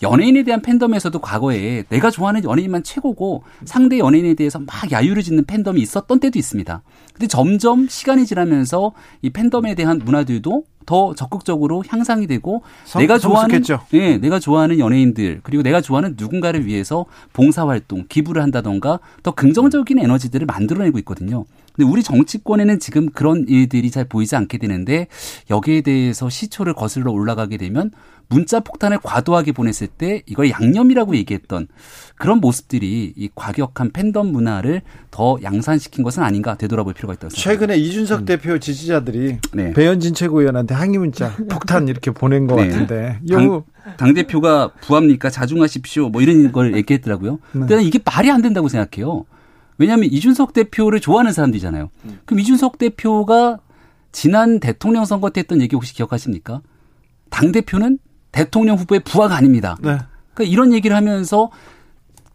연예인에 0.02 0.42
대한 0.42 0.60
팬덤에서도 0.60 1.18
과거에 1.20 1.84
내가 1.88 2.10
좋아하는 2.10 2.44
연예인만 2.44 2.82
최고고 2.82 3.44
상대 3.64 3.98
연예인에 3.98 4.34
대해서 4.34 4.58
막 4.58 4.92
야유를 4.92 5.22
짓는 5.22 5.46
팬덤이 5.46 5.80
있었던 5.80 6.20
때도 6.20 6.38
있습니다. 6.38 6.82
근데 7.14 7.26
점점 7.26 7.88
시간이 7.88 8.26
지나면서 8.26 8.92
이 9.22 9.30
팬덤에 9.30 9.74
대한 9.74 9.98
문화들도 10.04 10.64
더 10.86 11.14
적극적으로 11.14 11.84
향상이 11.86 12.26
되고 12.26 12.62
성, 12.84 13.02
내가 13.02 13.18
좋아하는 13.18 13.62
예, 13.92 13.98
네, 13.98 14.18
내가 14.18 14.38
좋아하는 14.38 14.78
연예인들 14.78 15.40
그리고 15.42 15.62
내가 15.62 15.80
좋아하는 15.80 16.14
누군가를 16.16 16.64
위해서 16.64 17.04
봉사 17.32 17.66
활동, 17.66 18.04
기부를 18.08 18.42
한다던가 18.42 19.00
더 19.22 19.32
긍정적인 19.32 19.98
에너지들을 19.98 20.46
만들어내고 20.46 20.98
있거든요. 21.00 21.44
근데 21.74 21.90
우리 21.90 22.02
정치권에는 22.02 22.78
지금 22.78 23.10
그런 23.10 23.44
일들이 23.48 23.90
잘 23.90 24.04
보이지 24.04 24.34
않게 24.34 24.58
되는데 24.58 25.08
여기에 25.50 25.82
대해서 25.82 26.30
시초를 26.30 26.72
거슬러 26.72 27.12
올라가게 27.12 27.58
되면 27.58 27.90
문자 28.28 28.60
폭탄을 28.60 28.98
과도하게 29.02 29.52
보냈을 29.52 29.86
때 29.86 30.22
이걸 30.26 30.50
양념이라고 30.50 31.14
얘기했던 31.16 31.68
그런 32.16 32.40
모습들이 32.40 33.12
이 33.14 33.28
과격한 33.34 33.92
팬덤 33.92 34.32
문화를 34.32 34.82
더 35.10 35.38
양산시킨 35.42 36.02
것은 36.02 36.22
아닌가 36.22 36.56
되돌아볼 36.56 36.94
필요가 36.94 37.14
있다고 37.14 37.30
생각합니다. 37.30 37.66
최근에 37.66 37.78
이준석 37.78 38.20
음. 38.20 38.24
대표 38.24 38.58
지지자들이 38.58 39.38
네. 39.52 39.72
배현진 39.72 40.14
최고위원한테 40.14 40.74
항의 40.74 40.98
문자 40.98 41.34
폭탄 41.48 41.88
이렇게 41.88 42.10
보낸 42.10 42.46
것 42.46 42.56
네. 42.56 42.68
같은데 42.68 43.20
당, 43.30 43.62
당, 43.96 44.14
대표가 44.14 44.72
부합니까 44.80 45.30
자중하십시오 45.30 46.08
뭐 46.08 46.22
이런 46.22 46.50
걸 46.50 46.76
얘기했더라고요. 46.76 47.38
네. 47.52 47.60
근데 47.60 47.82
이게 47.82 48.00
말이 48.04 48.30
안 48.30 48.42
된다고 48.42 48.68
생각해요. 48.68 49.24
왜냐하면 49.78 50.06
이준석 50.06 50.52
대표를 50.52 51.00
좋아하는 51.00 51.32
사람들이잖아요. 51.32 51.90
음. 52.06 52.18
그럼 52.24 52.40
이준석 52.40 52.78
대표가 52.78 53.58
지난 54.10 54.58
대통령 54.58 55.04
선거 55.04 55.30
때 55.30 55.40
했던 55.40 55.60
얘기 55.60 55.76
혹시 55.76 55.94
기억하십니까? 55.94 56.62
당 57.28 57.52
대표는 57.52 57.98
대통령 58.36 58.76
후보의 58.76 59.00
부하가 59.00 59.34
아닙니다. 59.34 59.78
네. 59.80 59.96
그러니까 60.34 60.52
이런 60.52 60.74
얘기를 60.74 60.94
하면서 60.94 61.50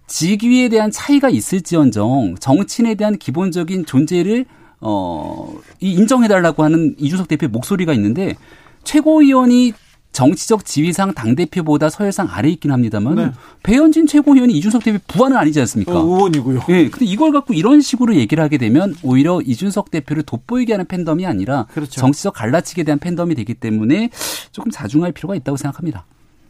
직위에 0.07 0.67
대한 0.67 0.89
차이가 0.89 1.29
있을지언정 1.29 2.37
정치인에 2.39 2.95
대한 2.95 3.19
기본적인 3.19 3.85
존재를 3.85 4.45
어, 4.79 5.53
인정해달라고 5.79 6.63
하는 6.63 6.95
이준석 6.97 7.27
대표의 7.27 7.51
목소리가 7.51 7.93
있는데 7.93 8.35
최고위원이 8.83 9.73
정치적 10.11 10.65
지위상 10.65 11.13
당대표보다 11.13 11.89
서열상 11.89 12.27
아래 12.31 12.49
있긴 12.49 12.71
합니다만 12.71 13.15
네. 13.15 13.31
배현진 13.63 14.07
최고위원이 14.07 14.53
이준석 14.53 14.83
대표 14.83 14.99
부하는 15.07 15.37
아니지 15.37 15.59
않습니까? 15.61 15.97
어, 15.97 16.03
의원이고요. 16.03 16.61
예. 16.69 16.73
네, 16.73 16.89
근데 16.89 17.05
이걸 17.05 17.31
갖고 17.31 17.53
이런 17.53 17.81
식으로 17.81 18.15
얘기를 18.15 18.43
하게 18.43 18.57
되면 18.57 18.93
오히려 19.03 19.39
이준석 19.41 19.91
대표를 19.91 20.23
돋보이게 20.23 20.73
하는 20.73 20.85
팬덤이 20.85 21.25
아니라 21.25 21.65
그렇죠. 21.73 22.01
정치적 22.01 22.33
갈라치기에 22.33 22.83
대한 22.83 22.99
팬덤이 22.99 23.35
되기 23.35 23.53
때문에 23.53 24.09
조금 24.51 24.69
자중할 24.71 25.13
필요가 25.13 25.35
있다고 25.35 25.57
생각합니다. 25.57 26.05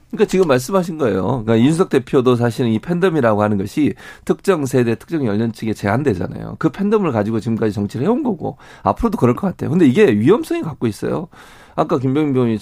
그러니까 0.09 0.29
지금 0.29 0.47
말씀하신 0.47 0.97
거예요. 0.97 1.43
그러니까 1.43 1.55
이준석 1.55 1.89
대표도 1.89 2.35
사실은 2.35 2.71
이 2.71 2.79
팬덤이라고 2.79 3.41
하는 3.41 3.57
것이 3.57 3.93
특정 4.25 4.65
세대, 4.65 4.95
특정 4.95 5.25
연령층에 5.25 5.73
제한되잖아요. 5.73 6.57
그 6.59 6.69
팬덤을 6.69 7.11
가지고 7.13 7.39
지금까지 7.39 7.71
정치를 7.73 8.05
해온 8.05 8.21
거고 8.21 8.57
앞으로도 8.83 9.17
그럴 9.17 9.35
것 9.35 9.47
같아요. 9.47 9.69
근데 9.69 9.85
이게 9.85 10.07
위험성이 10.11 10.61
갖고 10.61 10.87
있어요. 10.87 11.29
아까 11.75 11.97
김병민 11.97 12.57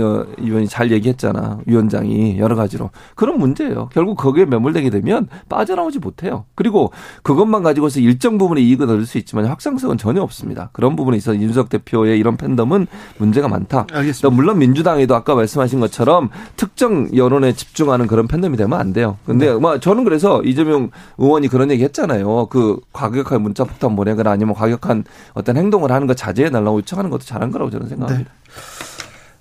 어, 0.00 0.24
의원이 0.38 0.68
잘 0.68 0.90
얘기했잖아. 0.90 1.58
위원장이 1.66 2.38
여러 2.38 2.54
가지로. 2.56 2.90
그런 3.14 3.38
문제예요. 3.38 3.88
결국 3.92 4.16
거기에 4.16 4.44
매몰되게 4.44 4.90
되면 4.90 5.28
빠져나오지 5.48 5.98
못해요. 5.98 6.44
그리고 6.54 6.92
그것만 7.22 7.62
가지고서 7.62 8.00
일정 8.00 8.38
부분의 8.38 8.66
이익을 8.68 8.86
얻을 8.86 9.06
수 9.06 9.18
있지만 9.18 9.46
확장성은 9.46 9.98
전혀 9.98 10.22
없습니다. 10.22 10.70
그런 10.72 10.96
부분에 10.96 11.16
있어서 11.16 11.38
윤석 11.38 11.68
대표의 11.68 12.18
이런 12.18 12.36
팬덤은 12.36 12.86
문제가 13.18 13.48
많다. 13.48 13.86
알겠습니다. 13.92 14.34
물론 14.34 14.58
민주당에도 14.58 15.14
아까 15.14 15.34
말씀하신 15.34 15.80
것처럼 15.80 16.30
특정 16.56 17.14
여론에 17.14 17.52
집중하는 17.52 18.06
그런 18.06 18.26
팬덤이 18.28 18.56
되면 18.56 18.78
안 18.78 18.92
돼요. 18.92 19.18
근데 19.26 19.52
네. 19.52 19.58
뭐 19.58 19.78
저는 19.78 20.04
그래서 20.04 20.42
이재명 20.42 20.90
의원이 21.18 21.48
그런 21.48 21.70
얘기 21.70 21.84
했잖아요. 21.84 22.46
그 22.46 22.78
과격한 22.92 23.42
문자 23.42 23.64
폭탄 23.64 23.96
보내거나 23.96 24.30
아니면 24.30 24.54
과격한 24.54 25.04
어떤 25.34 25.56
행동을 25.56 25.90
하는 25.92 26.06
거 26.06 26.14
자제해 26.14 26.50
달라고 26.50 26.78
요청하는 26.78 27.10
것도 27.10 27.24
잘한 27.24 27.50
거라고 27.50 27.70
저는 27.70 27.88
생각합니다. 27.88 28.30
네. 28.30 28.41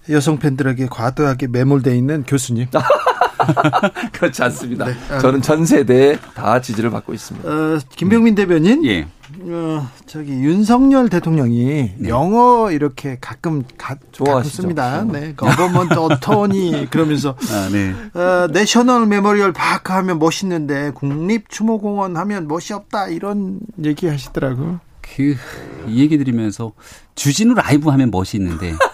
여성 0.10 0.40
팬들에게 0.40 0.88
과도하게 0.88 1.48
매몰돼 1.48 1.96
있는 1.98 2.24
교수님. 2.24 2.68
그렇지 4.14 4.44
않습니다. 4.44 4.86
네. 4.86 4.94
저는 5.20 5.42
전 5.42 5.66
세대에 5.66 6.18
다 6.36 6.62
지지를 6.62 6.90
받고 6.92 7.14
있습니다. 7.14 7.50
어, 7.50 7.80
김병민 7.96 8.36
대변인, 8.36 8.86
예. 8.86 9.08
어, 9.40 9.88
저기 10.06 10.32
윤석열 10.32 11.10
대통령이 11.10 11.94
네. 11.98 12.10
영어 12.10 12.72
이렇게 12.72 13.18
가끔 13.20 13.64
가, 13.78 13.96
좋아하시죠? 14.12 14.62
씁니다. 14.62 15.04
네, 15.04 15.34
government 15.36 15.98
attorney 15.98 16.88
그러면서 16.92 17.36
아, 17.52 17.70
네. 17.72 17.94
어, 18.20 18.48
National 18.52 19.08
Memorial 19.08 19.54
Park 19.54 19.94
하면 19.94 20.20
멋있는데 20.20 20.92
국립 20.92 21.50
추모공원 21.50 22.18
하면 22.18 22.48
멋이 22.48 22.74
없다 22.74 23.08
이런 23.08 23.60
얘기 23.84 24.08
하시더라고요. 24.08 24.80
그, 25.02 25.36
이 25.88 26.00
얘기 26.00 26.18
들으면서 26.18 26.74
주진우 27.16 27.54
라이브 27.56 27.90
하면 27.90 28.12
멋이 28.12 28.30
있는데 28.36 28.74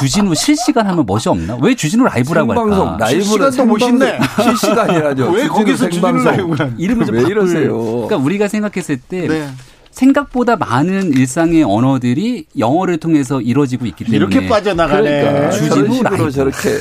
주진우 0.00 0.34
실시간 0.34 0.86
하면 0.86 1.04
멋이 1.06 1.22
없나? 1.26 1.58
왜 1.60 1.74
주진우 1.74 2.04
라이브라고 2.04 2.52
생방송 2.54 2.88
할까? 2.88 2.96
라이브는 3.04 3.24
실시간도 3.24 3.66
멋있네. 3.66 4.18
실시간이라죠. 4.42 5.30
왜 5.30 5.46
거기서 5.48 5.88
주진우 5.90 6.02
생방송. 6.22 6.24
라이브를 6.54 6.74
이름을 6.78 7.06
좀왜 7.06 7.20
바꿀- 7.22 7.30
이러세요? 7.30 7.76
그러니까 7.78 8.16
우리가 8.16 8.48
생각했을 8.48 8.98
때 8.98 9.26
네. 9.28 9.48
생각보다 9.90 10.56
많은 10.56 11.12
일상의 11.12 11.62
언어들이 11.64 12.46
영어를 12.58 12.98
통해서 12.98 13.40
이루어지고 13.40 13.86
있기 13.86 14.04
때문에 14.04 14.16
이렇게 14.16 14.48
빠져나가네. 14.48 15.20
그러니까 15.22 15.50
주진우 15.50 16.02
라이브. 16.02 16.30
저렇게 16.30 16.78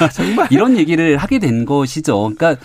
아, 0.00 0.08
정말 0.12 0.46
이런 0.50 0.76
얘기를 0.76 1.16
하게 1.16 1.38
된 1.38 1.64
것이죠. 1.64 2.30
그러니까 2.36 2.56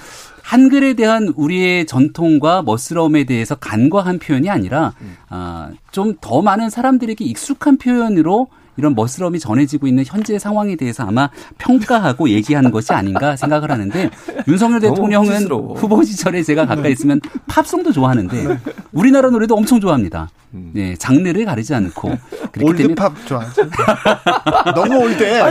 한글에 0.43 0.95
대한 0.95 1.31
우리의 1.35 1.85
전통과 1.85 2.61
멋스러움에 2.63 3.23
대해서 3.23 3.55
간과한 3.55 4.19
표현이 4.19 4.49
아니라 4.49 4.93
아, 5.29 5.69
좀 5.91 6.15
더 6.19 6.41
많은 6.41 6.69
사람들에게 6.69 7.23
익숙한 7.23 7.77
표현으로 7.77 8.47
이런 8.77 8.95
멋스러움이 8.95 9.39
전해지고 9.39 9.87
있는 9.87 10.03
현재 10.05 10.39
상황에 10.39 10.75
대해서 10.75 11.03
아마 11.03 11.29
평가하고 11.57 12.29
얘기하는 12.29 12.71
것이 12.71 12.93
아닌가 12.93 13.35
생각을 13.35 13.71
하는데 13.71 14.09
윤석열 14.47 14.79
대통령은. 14.81 15.27
후보 15.75 16.03
시절에 16.03 16.41
제가 16.43 16.65
가까이 16.65 16.91
있으면 16.93 17.19
팝송도 17.47 17.91
좋아하는데 17.91 18.57
우리나라 18.91 19.29
노래도 19.29 19.55
엄청 19.55 19.79
좋아합니다. 19.79 20.29
네, 20.53 20.95
장르를 20.97 21.45
가리지 21.45 21.73
않고 21.73 22.09
그렇기 22.51 22.59
때문에 22.59 22.83
올드팝 22.83 23.25
좋아하죠. 23.25 23.69
너무 24.75 24.97
올드해. 25.03 25.41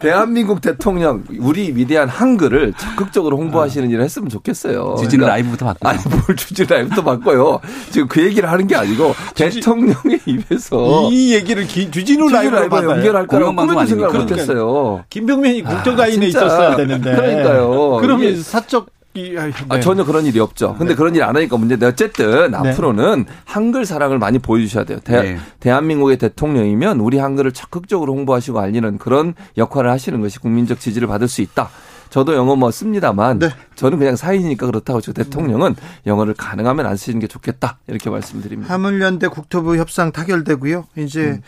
대한민국 0.00 0.60
대통령 0.60 1.22
우리 1.38 1.72
위대한 1.74 2.08
한글을 2.08 2.72
적극적으로 2.76 3.36
홍보하시는 3.38 3.88
일을 3.90 4.02
했으면 4.04 4.28
좋겠어요. 4.28 4.96
주진우 4.98 5.22
그러니까 5.22 5.28
라이브부터 5.28 5.66
바꾸고 5.66 5.88
아니 5.88 5.98
뭘 6.08 6.36
주진우 6.36 6.68
라이브도 6.68 7.04
바꿔요. 7.04 7.60
지금 7.90 8.08
그 8.08 8.22
얘기를 8.24 8.50
하는 8.50 8.66
게 8.66 8.74
아니고 8.74 9.14
대통령의 9.34 10.20
입에서 10.26 11.08
이 11.12 11.34
얘기를 11.34 11.66
기, 11.66 11.90
주진우 11.90 12.28
주진우 12.28 12.50
라이브로. 12.50 12.90
연결할 12.90 13.26
거라고 13.26 13.54
꿈에도 13.54 13.86
생각 13.86 14.06
아닙니까? 14.10 14.18
못했어요. 14.34 15.04
김병민이 15.10 15.62
국정가인에 15.62 16.28
진짜. 16.28 16.46
있었어야 16.46 16.76
되는데. 16.76 17.14
그러니까요. 17.14 17.98
그러면 18.00 18.42
사적 18.42 18.86
이- 19.18 19.36
아, 19.38 19.50
아, 19.68 19.74
네. 19.76 19.80
전혀 19.80 20.04
그런 20.04 20.24
일이 20.26 20.38
없죠. 20.40 20.74
근데 20.78 20.94
그런 20.94 21.14
일 21.14 21.22
안 21.22 21.34
하니까 21.36 21.56
문제인데 21.56 21.86
어쨌든 21.86 22.50
네. 22.52 22.56
앞으로는 22.56 23.26
한글 23.44 23.84
사랑을 23.84 24.18
많이 24.18 24.38
보여주셔야 24.38 24.84
돼요. 24.84 24.98
대, 25.04 25.20
네. 25.22 25.38
대한민국의 25.60 26.16
대통령이면 26.18 27.00
우리 27.00 27.18
한글을 27.18 27.52
적극적으로 27.52 28.14
홍보하시고 28.14 28.58
알리는 28.60 28.98
그런 28.98 29.34
역할을 29.56 29.90
하시는 29.90 30.20
것이 30.20 30.38
국민적 30.38 30.80
지지를 30.80 31.08
받을 31.08 31.28
수 31.28 31.42
있다. 31.42 31.68
저도 32.10 32.34
영어 32.34 32.56
뭐 32.56 32.70
씁니다만 32.70 33.38
네. 33.38 33.50
저는 33.74 33.98
그냥 33.98 34.16
사인이니까 34.16 34.64
그렇다고 34.64 35.02
저 35.02 35.12
대통령은 35.12 35.76
영어를 36.06 36.32
가능하면 36.32 36.86
안 36.86 36.96
쓰시는 36.96 37.20
게 37.20 37.26
좋겠다 37.26 37.76
이렇게 37.86 38.08
말씀드립니다. 38.08 38.72
화물연대 38.72 39.28
국토부 39.28 39.76
협상 39.76 40.10
타결되고요. 40.10 40.86
이제 40.96 41.40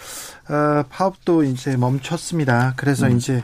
어, 0.50 0.83
파업도 0.90 1.44
이제 1.44 1.78
멈췄습니다. 1.78 2.74
그래서 2.76 3.09
이제 3.09 3.37
에, 3.37 3.42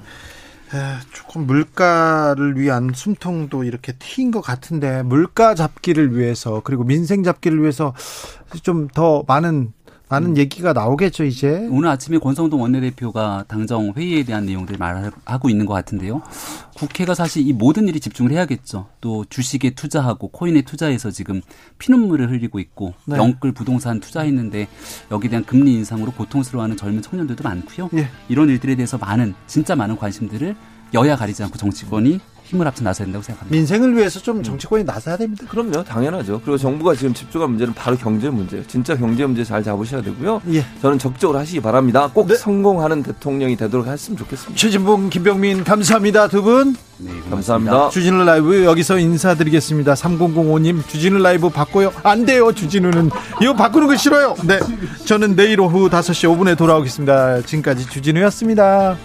조금 1.13 1.47
물가를 1.47 2.59
위한 2.59 2.91
숨통도 2.95 3.65
이렇게 3.65 3.93
트인 3.99 4.31
것 4.31 4.41
같은데 4.41 5.03
물가 5.03 5.55
잡기를 5.55 6.17
위해서 6.17 6.61
그리고 6.65 6.85
민생 6.85 7.23
잡기를 7.23 7.61
위해서 7.61 7.95
좀 8.63 8.89
더 8.95 9.25
많은 9.27 9.73
많은 10.09 10.37
얘기가 10.37 10.73
나오겠죠 10.73 11.25
이제. 11.25 11.67
오늘 11.71 11.89
아침에 11.89 12.19
권성동 12.19 12.63
원내대표가 12.63 13.45
당정 13.49 13.93
회의에 13.97 14.23
대한 14.23 14.47
내용들을 14.47 14.79
말하고 14.79 15.51
있는 15.51 15.67
것 15.67 15.75
같은데요. 15.75 16.23
국회가 16.77 17.15
사실 17.15 17.47
이 17.47 17.53
모든 17.53 17.89
일이 17.89 17.99
집중을 17.99 18.31
해야겠죠. 18.31 18.87
또 19.01 19.25
주식에 19.29 19.71
투자하고 19.71 20.29
코인에 20.29 20.63
투자해서 20.63 21.11
지금 21.11 21.41
피눈물을 21.79 22.31
흘리고 22.31 22.61
있고 22.61 22.95
네. 23.07 23.17
영끌 23.17 23.53
부동산 23.53 23.99
투자했는데 23.99 24.69
여기에 25.11 25.31
대한 25.31 25.45
금리 25.45 25.75
인상으로 25.75 26.13
고통스러워하는 26.13 26.77
젊은 26.77 27.03
청년들도 27.03 27.43
많고요. 27.43 27.91
예. 27.95 28.09
이런 28.29 28.49
일들에 28.49 28.77
대해서 28.77 28.99
많은 28.99 29.35
진짜 29.47 29.75
많은 29.75 29.97
관심들을 29.97 30.55
여야 30.95 31.17
가리지 31.17 31.43
않고 31.43 31.59
정치권이 31.59 32.21
힘을 32.47 32.67
합쳐 32.67 32.85
나서야 32.85 33.07
된다고 33.07 33.23
생각합니다. 33.23 33.57
민생을 33.57 33.97
위해서 33.97 34.21
좀 34.21 34.43
정치권이 34.43 34.85
나서야 34.85 35.17
됩니다. 35.17 35.45
그럼요, 35.49 35.83
당연하죠. 35.85 36.41
그리고 36.45 36.57
정부가 36.57 36.95
지금 36.95 37.13
집중한 37.13 37.51
문제는 37.51 37.75
바로 37.75 37.97
경제 37.97 38.31
문제예요. 38.31 38.65
진짜 38.67 38.97
경제 38.97 39.27
문제 39.27 39.43
잘 39.43 39.63
잡으셔야 39.63 40.03
되고요. 40.03 40.43
예. 40.53 40.65
저는 40.81 40.99
적극적으로 40.99 41.39
하시기 41.39 41.61
바랍니다. 41.61 42.09
꼭 42.13 42.29
네. 42.29 42.37
성공하는 42.37 43.03
대통령이 43.03 43.57
되도록 43.57 43.87
했으면 43.89 44.17
좋겠습니다. 44.19 44.57
최진봉, 44.57 45.11
김병민 45.11 45.65
감사합니다 45.65 46.29
두 46.29 46.43
분. 46.43 46.77
네, 46.99 47.09
고맙습니다. 47.09 47.31
감사합니다. 47.31 47.89
주진우 47.91 48.25
라이브 48.25 48.65
여기서 48.65 48.99
인사드리겠습니다. 48.99 49.95
3005님 49.95 50.87
주진우 50.87 51.19
라이브 51.19 51.51
바꿔요. 51.51 51.93
안 52.03 52.25
돼요 52.25 52.53
주진우는 52.53 53.11
이거 53.43 53.55
바꾸는 53.55 53.87
거 53.89 53.97
싫어요. 53.97 54.35
네, 54.45 54.59
저는 55.05 55.37
내일 55.37 55.61
오후 55.61 55.91
5시 55.91 56.29
5분에 56.37 56.57
돌아오겠습니다. 56.57 57.43
지금까지 57.43 57.91
주진우였습니다. 57.91 58.97